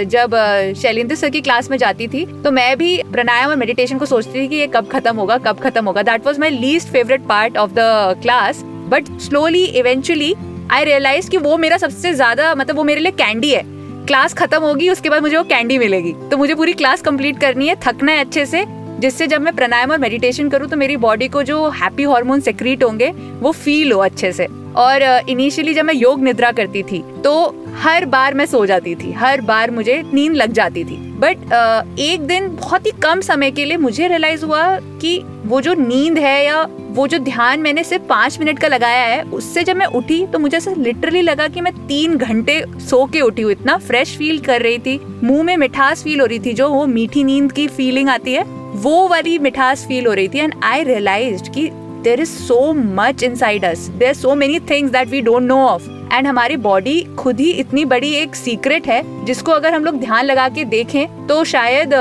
जब 0.07 0.35
शैलेंद्र 0.77 1.15
सर 1.15 1.29
की 1.29 1.41
क्लास 1.41 1.69
में 1.71 1.77
जाती 1.77 2.07
थी 2.07 2.25
तो 2.43 2.51
मैं 2.51 2.77
भी 2.77 2.97
प्राणायाम 3.11 3.49
और 3.49 3.55
मेडिटेशन 3.55 3.97
को 3.97 4.05
सोचती 4.05 4.39
थी 4.39 4.47
कि 4.47 4.55
ये 4.55 4.67
कब 4.67 4.89
खत्म 4.91 5.15
होगा, 5.15 5.37
कब 5.39 5.59
खत्म 5.59 5.85
होगा. 5.85 6.01
That 6.03 6.25
was 6.25 6.39
my 6.39 6.49
least 6.49 6.89
favourite 6.89 7.27
part 7.27 7.57
of 7.57 7.71
the 7.71 8.19
class 8.21 8.61
but 8.89 9.17
slowly 9.21 9.63
eventually 9.63 10.33
I 10.71 10.83
realise 10.83 11.29
कि 11.29 11.37
वो 11.37 11.57
मेरा 11.57 11.77
सबसे 11.77 12.13
ज़्यादा 12.13 12.53
मतलब 12.55 12.75
वो 12.75 12.83
मेरे 12.83 13.01
लिए 13.01 13.11
कैंडी 13.13 13.51
है. 13.51 13.63
क्लास 14.07 14.33
खत्म 14.33 14.61
होगी, 14.61 14.89
उसके 14.89 15.09
बाद 15.09 15.21
मुझे 15.21 15.35
वो 15.37 15.43
कैंडी 15.43 15.77
मिलेगी. 15.77 16.13
तो 16.31 16.37
मुझे 16.37 16.55
पूरी 16.55 16.73
क्लास 16.73 17.01
कंप्लीट 17.01 17.39
करनी 17.39 17.67
है, 17.67 17.75
थकना 17.85 18.11
है 18.11 18.25
अच्छे 18.25 18.45
से. 18.45 18.63
जिससे 18.99 19.27
जब 19.27 19.41
मैं 19.41 19.55
प्राणायाम 19.55 19.91
और 19.91 19.97
मेडिटेशन 19.99 20.49
करूँ 20.49 20.67
तो 20.69 20.77
मेरी 20.77 20.97
बॉडी 20.97 21.27
को 21.27 21.43
जो 21.43 21.67
हैप्पी 21.71 22.03
हार्मोन 22.03 22.39
सेक्रीट 22.41 22.83
होंगे, 22.83 23.11
वो 23.39 23.51
फील 23.53 23.91
हो 23.91 23.99
अच्छे 24.01 24.31
से। 24.31 24.47
और 24.75 25.03
इनिशियली 25.29 25.73
जब 25.73 25.85
मैं 25.85 25.93
योग 25.93 26.23
निद्रा 26.23 26.51
करती 26.51 26.81
थी 26.83 27.03
तो 27.23 27.33
हर 27.75 28.05
बार 28.05 28.33
मैं 28.33 28.45
सो 28.45 28.65
जाती 28.65 28.95
थी, 28.95 29.11
हर 29.13 29.41
बार 29.41 29.71
मुझे 29.71 30.01
नींद 30.05 30.33
लग 30.33 30.51
जाती 30.53 30.83
थी। 30.83 30.97
बट 31.19 31.53
एक 31.99 32.21
दिन 32.21 32.47
बहुत 32.55 32.85
ही 32.85 32.91
कम 33.03 33.21
समय 33.21 33.51
के 33.51 33.65
लिए 33.65 33.77
मुझे 33.77 34.07
रियलाइज़ 34.07 34.45
हुआ 34.45 34.63
कि 35.01 35.21
वो 35.45 35.61
जो 35.61 35.73
नींद 35.75 36.17
है 36.17 36.43
या 36.45 36.61
वो 36.89 37.07
जो 37.07 37.17
ध्यान 37.19 37.59
मैंने 37.59 37.83
सिर्फ़ 37.83 38.03
पाँच 38.03 38.37
मिनट 38.39 38.59
का 38.59 38.67
लगाया 38.67 39.05
है, 39.05 39.21
उससे 39.23 39.63
जब 39.63 39.75
मैं 39.75 39.85
उठी 39.87 40.25
तो 40.25 40.39
मुझे 40.39 40.57
ऐसा 40.57 40.73
लिटरली 40.77 41.21
लगा 41.21 41.47
कि 41.47 41.61
मैं 41.61 41.73
तीन 41.87 42.15
घंटे 42.17 42.63
सो 42.81 43.05
के 43.05 43.21
उठी 43.21 43.41
हूँ। 43.41 43.51
इतना 43.51 43.77
फ्रेश 43.77 44.15
फील 44.17 44.39
कर 44.39 44.61
रही 44.61 44.77
थी, 44.79 44.99
मुँह 45.23 45.43
में 45.43 45.55
मिठास 45.57 46.03
फील 46.03 46.21
हो 46.21 46.25
रही 46.25 46.39
थी, 46.39 46.53
जो 46.53 46.69
वो 46.69 46.85
मीठी 46.87 47.23
नींद 47.23 47.51
की 47.51 47.67
फीलिंग 47.69 48.09
आती 48.09 48.33
है। 48.33 48.43
वो 48.77 49.07
वाली 49.07 49.37
मिठास 49.39 49.85
फील 49.87 50.07
हो 50.07 50.13
रही 50.13 50.27
थी 50.27 50.39
एंड 50.39 50.53
आई 50.63 50.83
रियलाइज़ 50.83 51.49
कि 51.49 51.69
there 52.03 52.19
is 52.19 52.29
so 52.37 52.73
much 52.73 53.23
inside 53.35 53.65
us 53.65 53.87
there 53.97 54.13
so 54.13 54.35
many 54.35 54.59
things 54.69 54.91
that 54.91 55.07
we 55.09 55.21
don't 55.21 55.43
know 55.43 55.57
of 55.59 55.89
and 56.13 56.27
हमारी 56.27 56.57
बॉडी 56.57 57.01
खुद 57.17 57.39
ही 57.39 57.49
इतनी 57.51 57.83
बड़ी 57.85 58.11
एक 58.15 58.35
सीक्रेट 58.35 58.87
है, 58.87 59.25
जिसको 59.25 59.51
अगर 59.51 59.73
हम 59.73 59.85
लोग 59.85 59.99
ध्यान 59.99 60.25
लगा 60.25 60.47
के 60.49 60.63
देखें 60.65 61.27
तो 61.27 61.43
शायद 61.43 61.93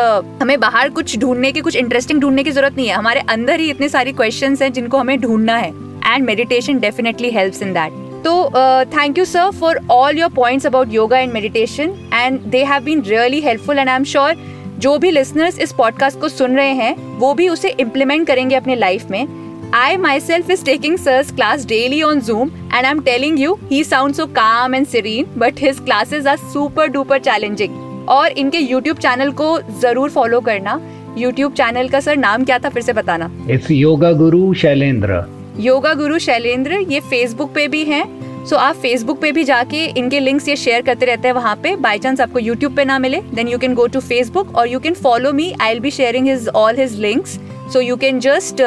हमें 0.42 0.58
बाहर 0.60 0.90
कुछ 0.90 1.16
ढूँढने 1.18 1.52
की, 1.52 1.60
कुछ 1.60 1.76
इंटरेस्टिंग 1.76 2.20
ढूँढने 2.20 2.44
की 2.44 2.50
ज़रूरत 2.50 2.76
नहीं 2.76 2.88
है। 2.88 2.94
हमारे 2.94 3.20
अंदर 3.30 3.60
ही 3.60 3.70
इतने 3.70 3.88
सारी 3.88 4.12
क्वेश्चन 4.12 4.56
हैं, 4.62 4.72
जिनको 4.72 4.98
हमें 4.98 5.20
ढूंढना 5.20 5.56
है। 5.56 5.72
And 6.06 6.24
meditation 6.24 6.78
definitely 6.80 7.30
helps 7.30 7.62
in 7.62 7.72
that 7.74 8.02
तो 8.24 8.50
thank 8.92 9.18
you 9.18 9.24
sir 9.24 9.50
for 9.60 9.80
all 9.90 10.18
your 10.18 10.30
points 10.34 10.66
about 10.66 10.92
yoga 10.92 11.18
and 11.18 11.32
meditation 11.32 11.94
and 12.14 12.40
they 12.42 12.64
have 12.64 12.84
been 12.84 13.02
really 13.06 13.40
helpful 13.40 13.78
and 13.78 13.88
I 13.88 13.96
am 13.96 14.04
sure 14.04 14.36
जो 14.78 14.96
भी 14.98 15.10
लिसनर्स 15.10 15.58
इस 15.58 15.72
पॉडकास्ट 15.72 16.20
को 16.20 16.28
सुन 16.28 16.56
रहे 16.56 16.72
हैं 16.74 16.94
वो 17.18 17.32
भी 17.34 17.48
उसे 17.48 17.68
इम्प्लीमेंट 17.80 18.26
करेंगे 18.26 18.56
अपने 18.56 18.74
लाइफ 18.76 19.10
में। 19.10 19.26
I 19.74 19.96
myself 20.20 20.50
is 20.50 20.64
taking 20.64 20.96
sir's 20.98 21.30
class 21.32 21.64
daily 21.66 22.02
on 22.02 22.20
Zoom 22.20 22.48
and 22.48 22.74
I 22.74 22.90
am 22.90 23.00
telling 23.02 23.40
you 23.40 23.58
he 23.70 23.82
sound 23.84 24.14
so 24.14 24.26
calm 24.34 24.74
and 24.74 24.86
serene 24.86 25.26
but 25.38 25.60
his 25.60 25.78
classes 25.80 26.26
are 26.26 26.36
super 26.52 26.88
duper 26.88 27.18
challenging 27.20 28.08
और 28.10 28.28
इनके 28.28 28.58
YouTube 28.62 28.98
चैनल 28.98 29.30
को 29.32 29.58
ज़रूर 29.80 30.10
follow 30.10 30.40
करना। 30.40 30.80
YouTube 31.18 31.52
channel 31.56 31.88
का 31.88 32.00
sir 32.00 32.16
नाम 32.16 32.44
क्या 32.44 32.58
था 32.58 32.68
फिर 32.68 32.82
से 32.82 32.92
बताना। 32.92 33.30
इट्स 33.50 33.70
योगा 33.70 34.12
गुरु 34.12 34.52
शैलेंद्र 34.54 35.24
योगा 35.60 35.92
गुरु 35.94 36.18
शैलेंद्र 36.18 36.78
ये 36.90 37.00
फेसबुक 37.00 37.52
पे 37.54 37.66
भी 37.68 37.84
हैं। 37.84 38.04
सो 38.50 38.56
आप 38.56 38.76
फेसबुक 38.76 39.20
पे 39.20 39.30
भी 39.32 39.42
जाके 39.44 39.84
इनके 39.98 40.18
लिंक्स 40.20 40.48
ये 40.48 40.54
शेयर 40.56 40.82
करते 40.82 41.06
रहते 41.06 41.28
हैं 41.28 41.34
वहाँ 41.34 41.54
पे। 41.62 41.74
बाई 41.76 41.98
चांस 41.98 42.20
आपको 42.20 42.38
यूट्यूब 42.38 42.74
पे 42.76 42.84
ना 42.84 42.98
मिले 42.98 43.20
then 43.34 43.48
you 43.48 43.58
can 43.58 43.74
go 43.74 43.86
to 43.86 44.00
Facebook 44.00 44.54
और 44.56 44.68
you 44.68 44.80
can 44.80 44.94
follow 44.94 45.32
me 45.32 45.52
I 45.60 45.72
will 45.72 45.80
be 45.80 45.90
sharing 45.90 46.28
his 46.28 46.48
all 46.48 46.76
his 46.76 46.98
links 47.00 47.38
so 47.72 47.80
you 47.80 47.96
can 47.96 48.20
just 48.20 48.62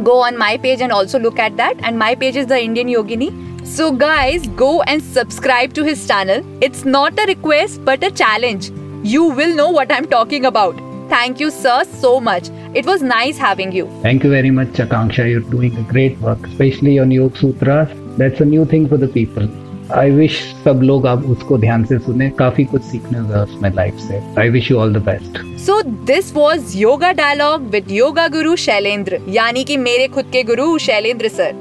go 0.00 0.20
on 0.24 0.36
my 0.38 0.58
page 0.58 0.82
and 0.82 0.92
also 0.92 1.18
look 1.18 1.40
at 1.40 1.52
that 1.52 1.84
and 1.86 1.96
my 1.98 2.14
page 2.14 2.38
is 2.38 2.46
the 2.46 2.52
Indian 2.52 2.88
Yogini 2.88 3.30
so 3.76 3.90
guys 4.04 4.48
go 4.58 4.70
and 4.88 5.02
subscribe 5.02 5.72
to 5.76 5.84
his 5.84 6.06
channel 6.08 6.42
it's 6.64 6.86
not 6.86 7.20
a 7.20 7.24
request 7.26 7.80
but 7.80 8.04
a 8.04 8.08
challenge 8.08 8.70
you 9.06 9.30
will 9.30 9.56
know 9.56 9.72
what 9.80 9.92
I 9.92 9.98
am 9.98 10.06
talking 10.10 10.44
about 10.44 10.80
thank 11.12 11.40
you 11.40 11.50
sir 11.50 11.84
so 12.00 12.18
much 12.22 12.50
it 12.76 12.86
was 12.86 13.04
nice 13.04 13.40
having 13.40 13.76
you 13.76 13.86
thank 14.04 14.24
you 14.24 14.30
very 14.30 14.50
much 14.50 14.80
Akanksha 14.80 15.24
you're 15.26 15.46
doing 15.50 15.84
great 15.90 16.22
work 16.22 16.48
specially 16.48 16.98
on 16.98 17.12
yog 17.12 17.36
sutra 17.36 17.86
That's 18.18 18.40
a 18.40 18.44
new 18.46 18.64
thing 18.64 18.84
for 18.90 18.98
the 19.00 19.08
people. 19.14 19.48
I 19.92 20.10
wish 20.10 20.38
सब 20.64 20.80
लोग 20.82 21.06
आप 21.06 21.24
उसको 21.24 21.58
ध्यान 21.58 21.84
से 21.84 21.98
सुने। 21.98 22.28
काफ़ी 22.30 22.64
कुछ 22.64 22.82
सीखने 22.82 23.18
होगा 23.18 23.42
उसमें 23.42 23.74
लाइफ 23.74 23.98
से। 23.98 24.20
I 24.38 24.48
wish 24.48 24.70
you 24.70 24.76
all 24.76 24.94
the 24.94 25.02
best 25.08 25.36
so 25.66 25.80
this 25.82 26.34
was 26.34 26.76
yoga 26.78 27.12
dialogue 27.12 27.68
with 27.70 27.90
yoga 27.90 28.28
guru 28.28 28.56
Shailendra 28.56 29.20
यानी 29.28 29.64
कि 29.64 29.76
मेरे 29.76 30.06
खुद 30.08 30.24
के 30.32 30.42
गुरु 30.42 30.78
Shailendra 30.78 31.28
sir 31.28 31.54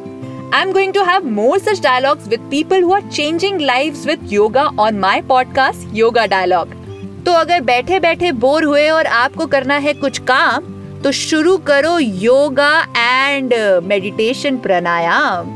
I'm 0.53 0.71
going 0.73 0.93
to 0.93 1.03
have 1.05 1.25
more 1.37 1.57
such 1.59 1.79
dialogues 1.81 2.27
with 2.33 2.43
people 2.49 2.85
who 2.87 2.93
are 2.93 3.05
changing 3.11 3.57
lives 3.59 4.05
with 4.09 4.21
yoga 4.33 4.65
on 4.79 4.99
my 4.99 5.15
podcast, 5.31 5.87
Yoga 5.93 6.25
Dialogue. 6.33 6.71
तो 7.25 7.31
अगर 7.31 7.61
बैठे 7.61 7.99
बैठे 7.99 8.31
bore 8.31 8.63
हुए 8.63 8.87
और 8.89 9.05
आपको 9.05 9.45
करना 9.45 9.77
है 9.77 9.93
कुछ 9.93 10.17
काम 10.31 10.73
तो 11.03 11.11
शुरू 11.11 11.57
करो 11.57 11.97
yoga 11.99 12.71
and 12.97 13.53
meditation 13.83 14.57
pranayama 14.57 15.55